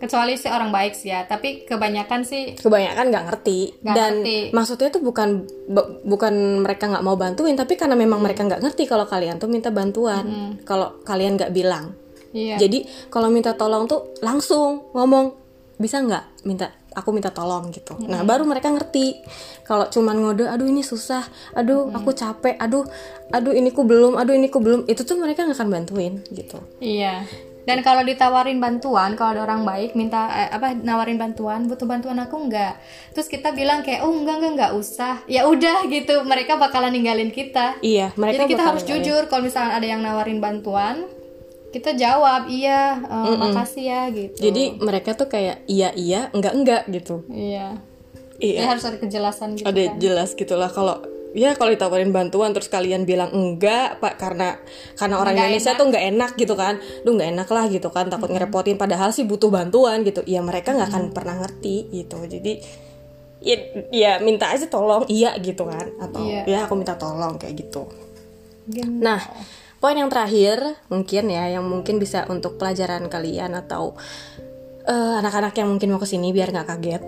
Kecuali 0.03 0.35
sih 0.35 0.51
orang 0.51 0.67
baik 0.69 0.93
sih 0.93 1.09
ya 1.09 1.23
tapi 1.23 1.63
kebanyakan 1.63 2.21
sih 2.21 2.53
Kebanyakan 2.53 3.05
nggak 3.07 3.25
ngerti. 3.25 3.59
Nggak 3.79 3.95
Dan 3.95 4.13
ngerti. 4.19 4.37
maksudnya 4.51 4.89
tuh 4.89 4.99
bukan 4.99 5.29
bu- 5.65 6.03
bukan 6.03 6.33
mereka 6.59 6.91
nggak 6.91 7.01
mau 7.01 7.15
bantuin, 7.15 7.55
tapi 7.55 7.73
karena 7.73 7.95
memang 7.95 8.19
mereka 8.19 8.43
nggak 8.43 8.59
ngerti 8.59 8.83
kalau 8.83 9.05
kalian 9.05 9.39
tuh 9.39 9.47
minta 9.47 9.71
bantuan. 9.71 10.27
Kalau 10.61 10.99
kalian 11.01 11.39
nggak 11.39 11.51
bilang. 11.51 11.95
iya 12.31 12.57
Jadi 12.57 12.83
kalau 13.07 13.29
minta 13.29 13.53
tolong 13.53 13.87
tuh 13.87 14.11
langsung 14.19 14.91
ngomong 14.91 15.39
bisa 15.73 15.97
nggak 15.97 16.43
minta 16.43 16.67
aku 16.91 17.09
minta 17.09 17.29
tolong 17.29 17.71
gitu. 17.71 17.97
Nah 18.03 18.21
baru 18.21 18.43
mereka 18.43 18.69
ngerti. 18.69 19.17
Kalau 19.63 19.87
cuman 19.87 20.13
ngode, 20.15 20.45
aduh 20.45 20.65
ini 20.65 20.81
susah, 20.81 21.23
aduh 21.53 21.89
aku 21.89 22.11
capek, 22.11 22.53
aduh 22.55 22.83
aduh 23.29 23.49
ini 23.49 23.69
ku 23.69 23.81
belum, 23.81 24.13
aduh 24.13 24.31
ini 24.31 24.47
ku 24.47 24.59
belum, 24.59 24.85
itu 24.85 25.01
tuh 25.01 25.15
mereka 25.15 25.41
nggak 25.43 25.55
akan 25.55 25.69
bantuin 25.71 26.13
gitu. 26.29 26.61
Iya. 26.77 27.25
Dan 27.63 27.79
kalau 27.79 28.03
ditawarin 28.03 28.59
bantuan, 28.59 29.15
kalau 29.15 29.39
ada 29.39 29.41
orang 29.47 29.63
baik 29.63 29.95
minta 29.95 30.27
eh, 30.27 30.51
apa 30.51 30.75
nawarin 30.75 31.15
bantuan, 31.15 31.63
butuh 31.67 31.87
bantuan 31.87 32.19
aku 32.19 32.35
enggak. 32.35 32.75
Terus 33.15 33.31
kita 33.31 33.55
bilang 33.55 33.79
kayak, 33.87 34.03
"Oh, 34.03 34.11
enggak 34.11 34.43
enggak 34.43 34.51
enggak 34.59 34.71
usah." 34.75 35.15
Ya 35.31 35.47
udah 35.47 35.87
gitu, 35.87 36.27
mereka 36.27 36.59
bakalan 36.59 36.91
ninggalin 36.91 37.31
kita. 37.31 37.79
Iya 37.79 38.11
mereka 38.19 38.43
Jadi 38.43 38.51
kita 38.51 38.63
harus 38.67 38.83
ninggalin. 38.83 39.03
jujur 39.07 39.21
kalau 39.31 39.43
misalnya 39.47 39.73
ada 39.79 39.87
yang 39.87 40.01
nawarin 40.03 40.43
bantuan, 40.43 41.07
kita 41.71 41.95
jawab, 41.95 42.51
"Iya, 42.51 42.99
eh, 42.99 43.35
makasih 43.39 43.83
ya." 43.87 44.01
gitu. 44.11 44.39
Jadi 44.43 44.63
mereka 44.83 45.15
tuh 45.15 45.31
kayak 45.31 45.63
iya 45.65 45.95
iya 45.95 46.27
enggak 46.35 46.53
enggak 46.53 46.83
gitu. 46.91 47.23
iya. 47.31 47.79
Iya. 48.43 48.59
Jadi 48.59 48.67
harus 48.75 48.83
ada 48.83 48.97
kejelasan 48.99 49.49
gitu 49.55 49.63
ada 49.63 49.81
kan. 49.87 49.95
jelas 50.03 50.29
gitulah 50.35 50.67
kalau 50.67 50.99
ya 51.33 51.57
kalau 51.57 51.73
ditawarin 51.73 52.13
bantuan 52.13 52.53
terus 52.53 52.69
kalian 52.69 53.03
bilang 53.03 53.33
enggak 53.33 53.97
pak 53.97 54.21
karena 54.21 54.53
karena 54.93 55.17
orang 55.17 55.33
Indonesia 55.35 55.73
tuh 55.73 55.85
nggak 55.89 56.05
enak 56.13 56.31
gitu 56.37 56.53
kan. 56.53 56.77
Duh 57.01 57.11
nggak 57.11 57.29
enak 57.33 57.49
lah 57.49 57.65
gitu 57.67 57.89
kan 57.89 58.05
takut 58.07 58.29
ngerepotin 58.29 58.77
padahal 58.77 59.09
sih 59.09 59.25
butuh 59.25 59.49
bantuan 59.49 60.05
gitu. 60.05 60.21
Ya 60.23 60.39
mereka 60.39 60.71
nggak 60.71 60.89
akan 60.89 61.03
pernah 61.09 61.41
ngerti 61.41 61.89
gitu. 61.89 62.21
Jadi 62.23 62.61
ya, 63.41 63.57
ya 63.89 64.11
minta 64.21 64.53
aja 64.53 64.69
tolong 64.69 65.09
iya 65.09 65.33
gitu 65.41 65.65
kan. 65.65 65.89
Atau 65.97 66.21
Iya. 66.21 66.41
ya 66.45 66.57
aku 66.63 66.77
minta 66.77 66.93
tolong 66.95 67.35
kayak 67.35 67.57
gitu. 67.59 67.89
Mungkin- 68.69 69.01
Nah, 69.01 69.19
poin 69.81 69.97
yang 69.97 70.07
terakhir 70.07 70.61
mungkin 70.87 71.27
ya 71.27 71.49
yang 71.49 71.65
mungkin 71.65 71.97
bisa 71.97 72.23
untuk 72.29 72.55
pelajaran 72.55 73.09
kalian 73.09 73.57
atau 73.57 73.97
eh, 74.83 75.13
anak-anak 75.17 75.55
yang 75.55 75.71
mungkin 75.71 75.95
mau 75.95 75.99
ke 75.99 76.05
sini 76.05 76.29
biar 76.29 76.51
nggak 76.51 76.67
kaget. 76.67 77.03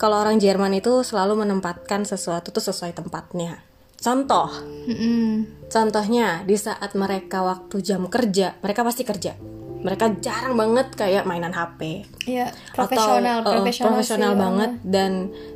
Kalau 0.00 0.16
orang 0.16 0.40
Jerman 0.40 0.72
itu 0.72 1.04
selalu 1.04 1.44
menempatkan 1.44 2.08
sesuatu 2.08 2.48
tuh 2.48 2.64
sesuai 2.64 2.96
tempatnya. 2.96 3.60
Contoh, 4.00 4.48
Mm-mm. 4.88 5.68
contohnya 5.68 6.40
di 6.48 6.56
saat 6.56 6.96
mereka 6.96 7.44
waktu 7.44 7.84
jam 7.84 8.08
kerja, 8.08 8.56
mereka 8.64 8.80
pasti 8.80 9.04
kerja. 9.04 9.36
Mereka 9.80 10.20
jarang 10.24 10.56
banget 10.56 10.92
kayak 10.92 11.24
mainan 11.28 11.52
HP 11.52 12.04
Iya, 12.28 12.48
atau 12.48 12.84
profesional, 12.84 13.44
uh, 13.44 13.60
profesional, 13.60 13.88
profesional 13.92 14.32
sih, 14.32 14.40
banget. 14.40 14.70
dan 14.84 15.12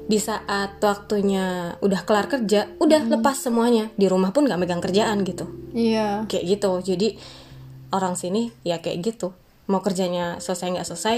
di 0.09 0.17
saat 0.21 0.77
waktunya 0.81 1.77
udah 1.81 2.01
kelar 2.05 2.29
kerja 2.29 2.69
udah 2.77 3.01
lepas 3.05 3.37
semuanya. 3.37 3.89
Di 3.97 4.09
rumah 4.13 4.33
pun 4.33 4.45
nggak 4.45 4.61
megang 4.61 4.85
kerjaan 4.85 5.25
gitu. 5.25 5.49
Iya. 5.73 6.29
kayak 6.29 6.45
gitu. 6.45 6.85
Jadi 6.85 7.17
orang 7.97 8.13
sini 8.17 8.53
ya 8.61 8.81
kayak 8.85 9.01
gitu. 9.01 9.33
Mau 9.73 9.81
kerjanya 9.81 10.37
selesai 10.37 10.69
nggak 10.69 10.89
selesai 10.89 11.17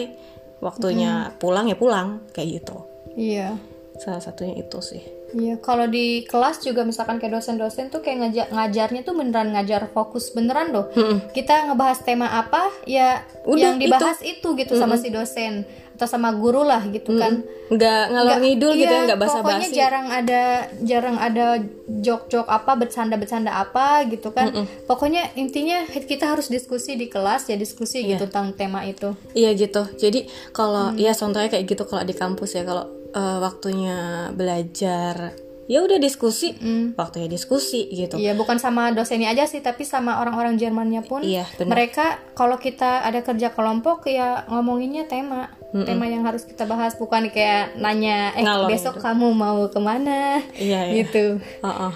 waktunya 0.63 1.35
pulang 1.43 1.67
ya 1.67 1.75
pulang 1.77 2.23
kayak 2.33 2.63
gitu 2.63 2.96
Iya. 3.17 3.57
salah 3.97 4.21
satunya 4.21 4.61
itu 4.61 4.79
sih 4.85 5.01
Iya, 5.35 5.59
kalau 5.59 5.91
di 5.91 6.23
kelas 6.23 6.63
juga 6.63 6.87
misalkan 6.87 7.19
kayak 7.19 7.43
dosen-dosen 7.43 7.91
tuh 7.91 7.99
kayak 7.99 8.31
ngajar 8.31 8.47
ngajarnya 8.55 9.03
tuh 9.03 9.15
beneran 9.19 9.51
ngajar 9.59 9.91
fokus 9.91 10.31
beneran 10.31 10.71
loh. 10.71 10.87
Kita 11.35 11.67
ngebahas 11.67 11.99
tema 12.07 12.31
apa, 12.31 12.71
ya 12.87 13.27
Udah, 13.43 13.75
yang 13.75 13.83
dibahas 13.83 14.23
itu, 14.23 14.55
gitu 14.55 14.79
sama 14.79 14.95
si 14.95 15.11
dosen 15.11 15.67
atau 15.97 16.05
sama 16.05 16.29
guru 16.37 16.61
lah 16.61 16.85
gitu 16.93 17.17
kan. 17.17 17.41
nggak 17.67 18.03
ngalor 18.15 18.39
ngidul 18.39 18.79
gitu 18.79 18.95
iya, 18.95 19.01
ya 19.03 19.07
nggak 19.11 19.21
basa 19.27 19.41
Pokoknya 19.43 19.69
jarang 19.75 20.07
ada 20.13 20.43
jarang 20.85 21.17
ada 21.19 21.47
jok-jok 21.89 22.47
apa 22.47 22.73
bercanda-bercanda 22.79 23.51
apa 23.51 24.05
gitu 24.07 24.31
kan. 24.31 24.53
Pokoknya 24.87 25.35
intinya 25.35 25.83
kita 25.89 26.37
harus 26.37 26.53
diskusi 26.53 26.95
di 26.95 27.09
kelas 27.11 27.49
ya 27.49 27.57
diskusi 27.59 28.07
gitu 28.07 28.29
tentang 28.29 28.55
tema 28.55 28.85
itu. 28.87 29.17
iya 29.35 29.51
gitu 29.57 29.89
jadi 29.97 30.29
kalau 30.53 30.95
ya 30.95 31.17
contohnya 31.17 31.49
kayak 31.51 31.65
gitu 31.65 31.83
kalau 31.89 32.05
di 32.05 32.15
kampus 32.15 32.55
ya 32.55 32.63
kalau 32.63 32.87
eh, 33.17 33.39
waktunya 33.41 34.29
belajar 34.37 35.33
ya 35.67 35.83
udah 35.83 35.99
diskusi 35.99 36.55
waktunya 36.95 37.27
diskusi 37.27 37.91
gitu 37.91 38.15
Iya, 38.15 38.39
bukan 38.39 38.57
sama 38.63 38.95
dosennya 38.95 39.35
aja 39.35 39.51
sih, 39.51 39.59
tapi 39.59 39.83
sama 39.83 40.23
orang-orang 40.23 40.55
Jermannya 40.55 41.03
pun. 41.03 41.27
Iya. 41.27 41.43
Mereka 41.59 42.39
kalau 42.39 42.55
kita 42.55 43.03
ada 43.03 43.19
kerja 43.27 43.51
kelompok 43.51 44.07
ya 44.07 44.47
ngomonginnya 44.47 45.11
tema, 45.11 45.51
tema 45.75 46.07
yang 46.07 46.23
harus 46.23 46.47
kita 46.47 46.65
bahas, 46.71 46.95
bukan 46.95 47.29
kayak 47.35 47.75
nanya, 47.83 48.31
eh 48.39 48.47
Ngalor 48.47 48.71
besok 48.71 49.03
kamu 49.03 49.35
mau 49.35 49.67
ke 49.67 49.81
mana? 49.83 50.39
Iya, 50.55 50.81
iya. 50.87 51.03
Gitu, 51.03 51.43
Heeh. 51.43 51.93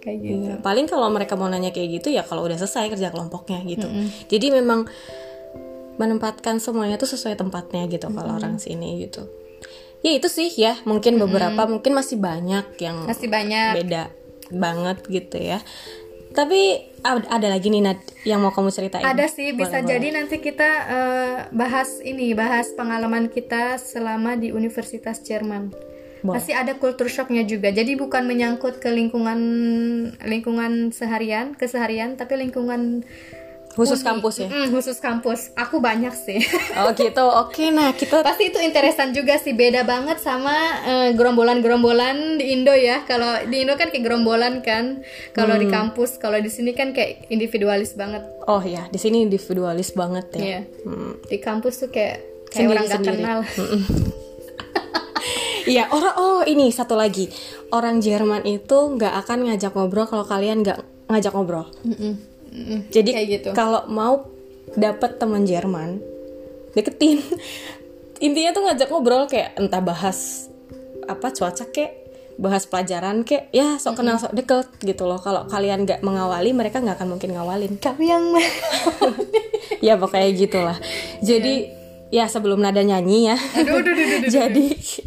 kayak 0.00 0.18
gitu. 0.22 0.46
Iya, 0.46 0.54
paling 0.62 0.86
kalau 0.86 1.10
mereka 1.10 1.34
mau 1.34 1.50
nanya 1.50 1.74
kayak 1.74 2.00
gitu 2.00 2.14
ya 2.14 2.22
kalau 2.22 2.46
udah 2.46 2.56
selesai 2.56 2.94
kerja 2.94 3.10
kelompoknya 3.10 3.58
gitu. 3.66 3.90
Jadi 4.30 4.46
memang 4.54 4.86
menempatkan 5.98 6.62
semuanya 6.62 6.96
tuh 6.96 7.10
sesuai 7.10 7.36
tempatnya 7.36 7.84
gitu 7.90 8.06
kalau 8.08 8.38
orang 8.38 8.56
sini 8.56 9.02
gitu. 9.02 9.26
Ya 10.00 10.16
itu 10.16 10.28
sih 10.32 10.48
ya, 10.48 10.80
mungkin 10.88 11.20
beberapa 11.20 11.68
mungkin 11.68 11.92
masih 11.92 12.16
banyak 12.16 12.72
yang 12.80 13.04
Masih 13.04 13.28
banyak. 13.28 13.84
beda 13.84 14.08
banget 14.48 14.98
gitu 15.06 15.36
ya. 15.36 15.60
Tapi 16.30 16.78
ad- 17.02 17.26
ada 17.26 17.48
lagi 17.50 17.68
nih 17.68 17.82
Nad 17.82 18.00
yang 18.22 18.38
mau 18.38 18.54
kamu 18.54 18.70
ceritain. 18.70 19.02
Ada 19.02 19.26
sih, 19.26 19.50
bisa 19.50 19.82
Boleh, 19.82 19.90
jadi 19.98 20.08
nanti 20.14 20.38
kita 20.38 20.70
eh, 20.86 21.36
bahas 21.50 21.98
ini, 22.00 22.32
bahas 22.32 22.70
pengalaman 22.72 23.26
kita 23.28 23.76
selama 23.76 24.38
di 24.38 24.54
Universitas 24.54 25.20
Jerman. 25.20 25.74
Boleh. 26.20 26.36
Pasti 26.36 26.52
ada 26.52 26.76
culture 26.76 27.08
shocknya 27.08 27.42
juga. 27.42 27.72
Jadi 27.72 27.96
bukan 27.96 28.28
menyangkut 28.28 28.78
ke 28.78 28.92
lingkungan 28.92 29.40
lingkungan 30.22 30.92
seharian, 30.92 31.56
keseharian, 31.56 32.14
tapi 32.14 32.36
lingkungan 32.38 33.02
Khusus 33.70 34.00
uni. 34.00 34.08
kampus 34.08 34.34
ya? 34.36 34.48
Mm, 34.48 34.66
khusus 34.70 34.98
kampus. 34.98 35.40
Aku 35.54 35.78
banyak 35.78 36.10
sih. 36.10 36.42
Oh 36.74 36.90
gitu. 36.90 37.22
Oke, 37.22 37.70
nah 37.70 37.90
kita 37.90 38.20
Pasti 38.26 38.48
itu 38.48 38.58
interesan 38.58 39.10
juga 39.10 39.36
sih. 39.36 39.52
Beda 39.52 39.82
banget 39.82 40.18
sama 40.18 40.52
eh, 40.82 41.08
gerombolan-gerombolan 41.14 42.36
di 42.36 42.50
Indo 42.50 42.72
ya. 42.72 43.02
Kalau 43.04 43.46
di 43.46 43.62
Indo 43.62 43.74
kan 43.74 43.88
kayak 43.88 44.02
gerombolan 44.02 44.60
kan. 44.60 45.06
Kalau 45.30 45.54
Hmm. 45.54 45.62
di 45.62 45.68
kampus, 45.68 46.18
kalau 46.18 46.36
di 46.36 46.48
sini 46.48 46.72
kan 46.72 46.90
kayak 46.90 47.28
individualis 47.28 47.94
banget. 47.94 48.26
Oh 48.44 48.60
ya, 48.60 48.90
di 48.90 48.98
sini 48.98 49.22
individualis 49.22 49.94
banget 49.94 50.26
ya. 50.34 50.42
Iya. 50.42 50.60
Hmm. 50.82 51.12
Di 51.22 51.38
kampus 51.38 51.80
tuh 51.80 51.88
kayak 51.88 52.18
kayak 52.50 52.66
orang 52.68 52.84
gak 52.84 53.02
kenal. 53.06 53.38
Iya, 55.60 55.86
orang 55.86 56.14
oh 56.16 56.40
ini 56.42 56.72
satu 56.72 56.96
lagi. 56.96 57.28
Orang 57.70 58.00
Jerman 58.00 58.42
itu 58.42 58.74
nggak 58.90 59.22
akan 59.22 59.46
ngajak 59.46 59.70
ngobrol 59.70 60.08
kalau 60.08 60.24
kalian 60.24 60.64
nggak 60.64 60.80
ngajak 61.06 61.30
ngobrol. 61.30 61.68
Mm-mm. 61.86 62.16
Jadi 62.90 63.10
Kayak 63.14 63.28
gitu. 63.30 63.48
kalau 63.54 63.86
mau 63.86 64.26
dapet 64.74 65.18
teman 65.18 65.46
Jerman, 65.46 66.02
deketin. 66.74 67.22
Intinya 68.20 68.50
tuh 68.52 68.62
ngajak 68.68 68.88
ngobrol 68.90 69.24
kayak 69.26 69.56
entah 69.56 69.80
bahas 69.80 70.50
apa 71.06 71.32
cuaca 71.32 71.64
kek, 71.70 71.90
bahas 72.36 72.66
pelajaran 72.66 73.22
kek, 73.22 73.48
ya 73.50 73.78
sok 73.78 74.02
kenal 74.02 74.18
sok 74.18 74.34
deket 74.34 74.66
gitu 74.82 75.06
loh. 75.06 75.18
Kalau 75.18 75.46
kalian 75.46 75.88
nggak 75.88 76.02
mengawali, 76.04 76.50
mereka 76.52 76.82
nggak 76.82 77.00
akan 77.00 77.16
mungkin 77.16 77.32
ngawalin. 77.32 77.78
Kamu 77.80 78.02
yang 78.02 78.24
ya 79.86 79.96
pokoknya 79.96 80.30
gitulah. 80.36 80.78
Jadi 81.22 81.70
ya 82.10 82.26
sebelum 82.26 82.60
nada 82.60 82.82
nyanyi 82.82 83.32
ya. 83.32 83.36
Aduh, 83.38 83.80
aduh, 83.80 83.94
aduh, 83.94 84.06
aduh, 84.20 84.30
Jadi 84.36 84.64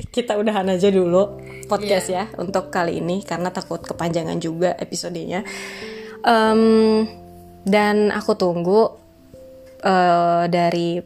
kita 0.10 0.40
udahan 0.40 0.68
aja 0.72 0.90
dulu 0.90 1.38
podcast 1.68 2.08
ya 2.10 2.28
untuk 2.36 2.72
kali 2.72 2.98
ini 3.00 3.22
karena 3.22 3.52
takut 3.52 3.84
kepanjangan 3.84 4.40
juga 4.40 4.74
episodenya. 4.80 5.46
Em, 6.24 7.04
dan 7.64 8.12
aku 8.12 8.36
tunggu 8.36 8.92
eh, 9.84 10.46
dari 10.52 11.00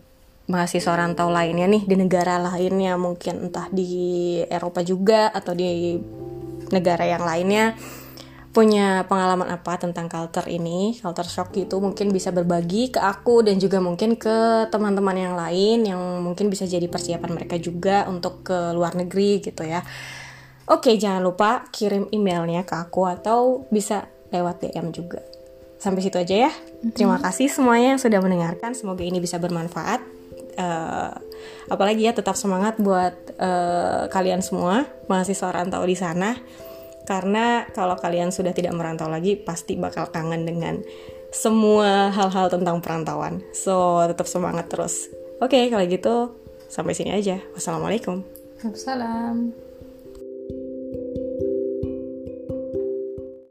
mahasiswa 0.47 0.95
rantau 0.95 1.27
lainnya 1.27 1.67
nih 1.67 1.83
di 1.83 1.95
negara 1.99 2.39
lainnya 2.39 2.95
mungkin 2.95 3.51
entah 3.51 3.67
di 3.67 4.39
Eropa 4.47 4.79
juga 4.79 5.27
atau 5.29 5.51
di 5.51 5.99
negara 6.71 7.03
yang 7.03 7.23
lainnya 7.23 7.75
punya 8.55 9.05
pengalaman 9.05 9.53
apa 9.53 9.77
tentang 9.77 10.09
culture 10.09 10.49
ini, 10.49 10.97
culture 10.97 11.29
shock 11.29 11.53
itu 11.53 11.77
mungkin 11.77 12.09
bisa 12.09 12.33
berbagi 12.33 12.89
ke 12.89 12.97
aku 12.97 13.45
dan 13.45 13.61
juga 13.61 13.77
mungkin 13.77 14.17
ke 14.17 14.65
teman-teman 14.73 15.13
yang 15.13 15.37
lain 15.37 15.85
yang 15.85 16.01
mungkin 16.25 16.49
bisa 16.49 16.65
jadi 16.65 16.89
persiapan 16.89 17.37
mereka 17.37 17.61
juga 17.61 18.09
untuk 18.09 18.41
ke 18.41 18.73
luar 18.73 18.97
negeri 18.97 19.45
gitu 19.45 19.61
ya. 19.61 19.85
Oke, 20.73 20.97
jangan 20.97 21.21
lupa 21.21 21.69
kirim 21.69 22.09
emailnya 22.09 22.65
ke 22.65 22.73
aku 22.73 23.05
atau 23.05 23.69
bisa 23.69 24.09
lewat 24.33 24.65
DM 24.65 24.89
juga. 24.89 25.36
Sampai 25.77 26.01
situ 26.01 26.17
aja 26.17 26.49
ya. 26.49 26.51
Terima 26.93 27.21
kasih 27.21 27.49
semuanya 27.49 27.95
yang 27.95 28.01
sudah 28.01 28.19
mendengarkan. 28.21 28.73
Semoga 28.73 29.05
ini 29.05 29.21
bisa 29.21 29.37
bermanfaat. 29.37 30.01
Eh, 30.57 31.13
apalagi 31.69 32.09
ya 32.09 32.17
tetap 32.17 32.33
semangat 32.33 32.81
buat 32.81 33.13
eh, 33.37 34.09
kalian 34.09 34.41
semua 34.41 34.89
mahasiswa 35.05 35.53
rantau 35.53 35.85
di 35.85 35.93
sana 35.93 36.33
karena 37.05 37.69
kalau 37.71 37.95
kalian 37.95 38.33
sudah 38.33 38.51
tidak 38.51 38.73
merantau 38.73 39.07
lagi 39.07 39.37
pasti 39.37 39.77
bakal 39.77 40.09
kangen 40.09 40.43
dengan 40.43 40.81
semua 41.31 42.09
hal-hal 42.11 42.51
tentang 42.51 42.81
perantauan. 42.81 43.45
So, 43.55 44.03
tetap 44.09 44.27
semangat 44.27 44.67
terus. 44.67 45.07
Oke, 45.39 45.69
kalau 45.69 45.85
gitu 45.87 46.15
sampai 46.67 46.97
sini 46.97 47.15
aja. 47.15 47.39
Wassalamualaikum. 47.55 48.25
Salam. 48.73 49.66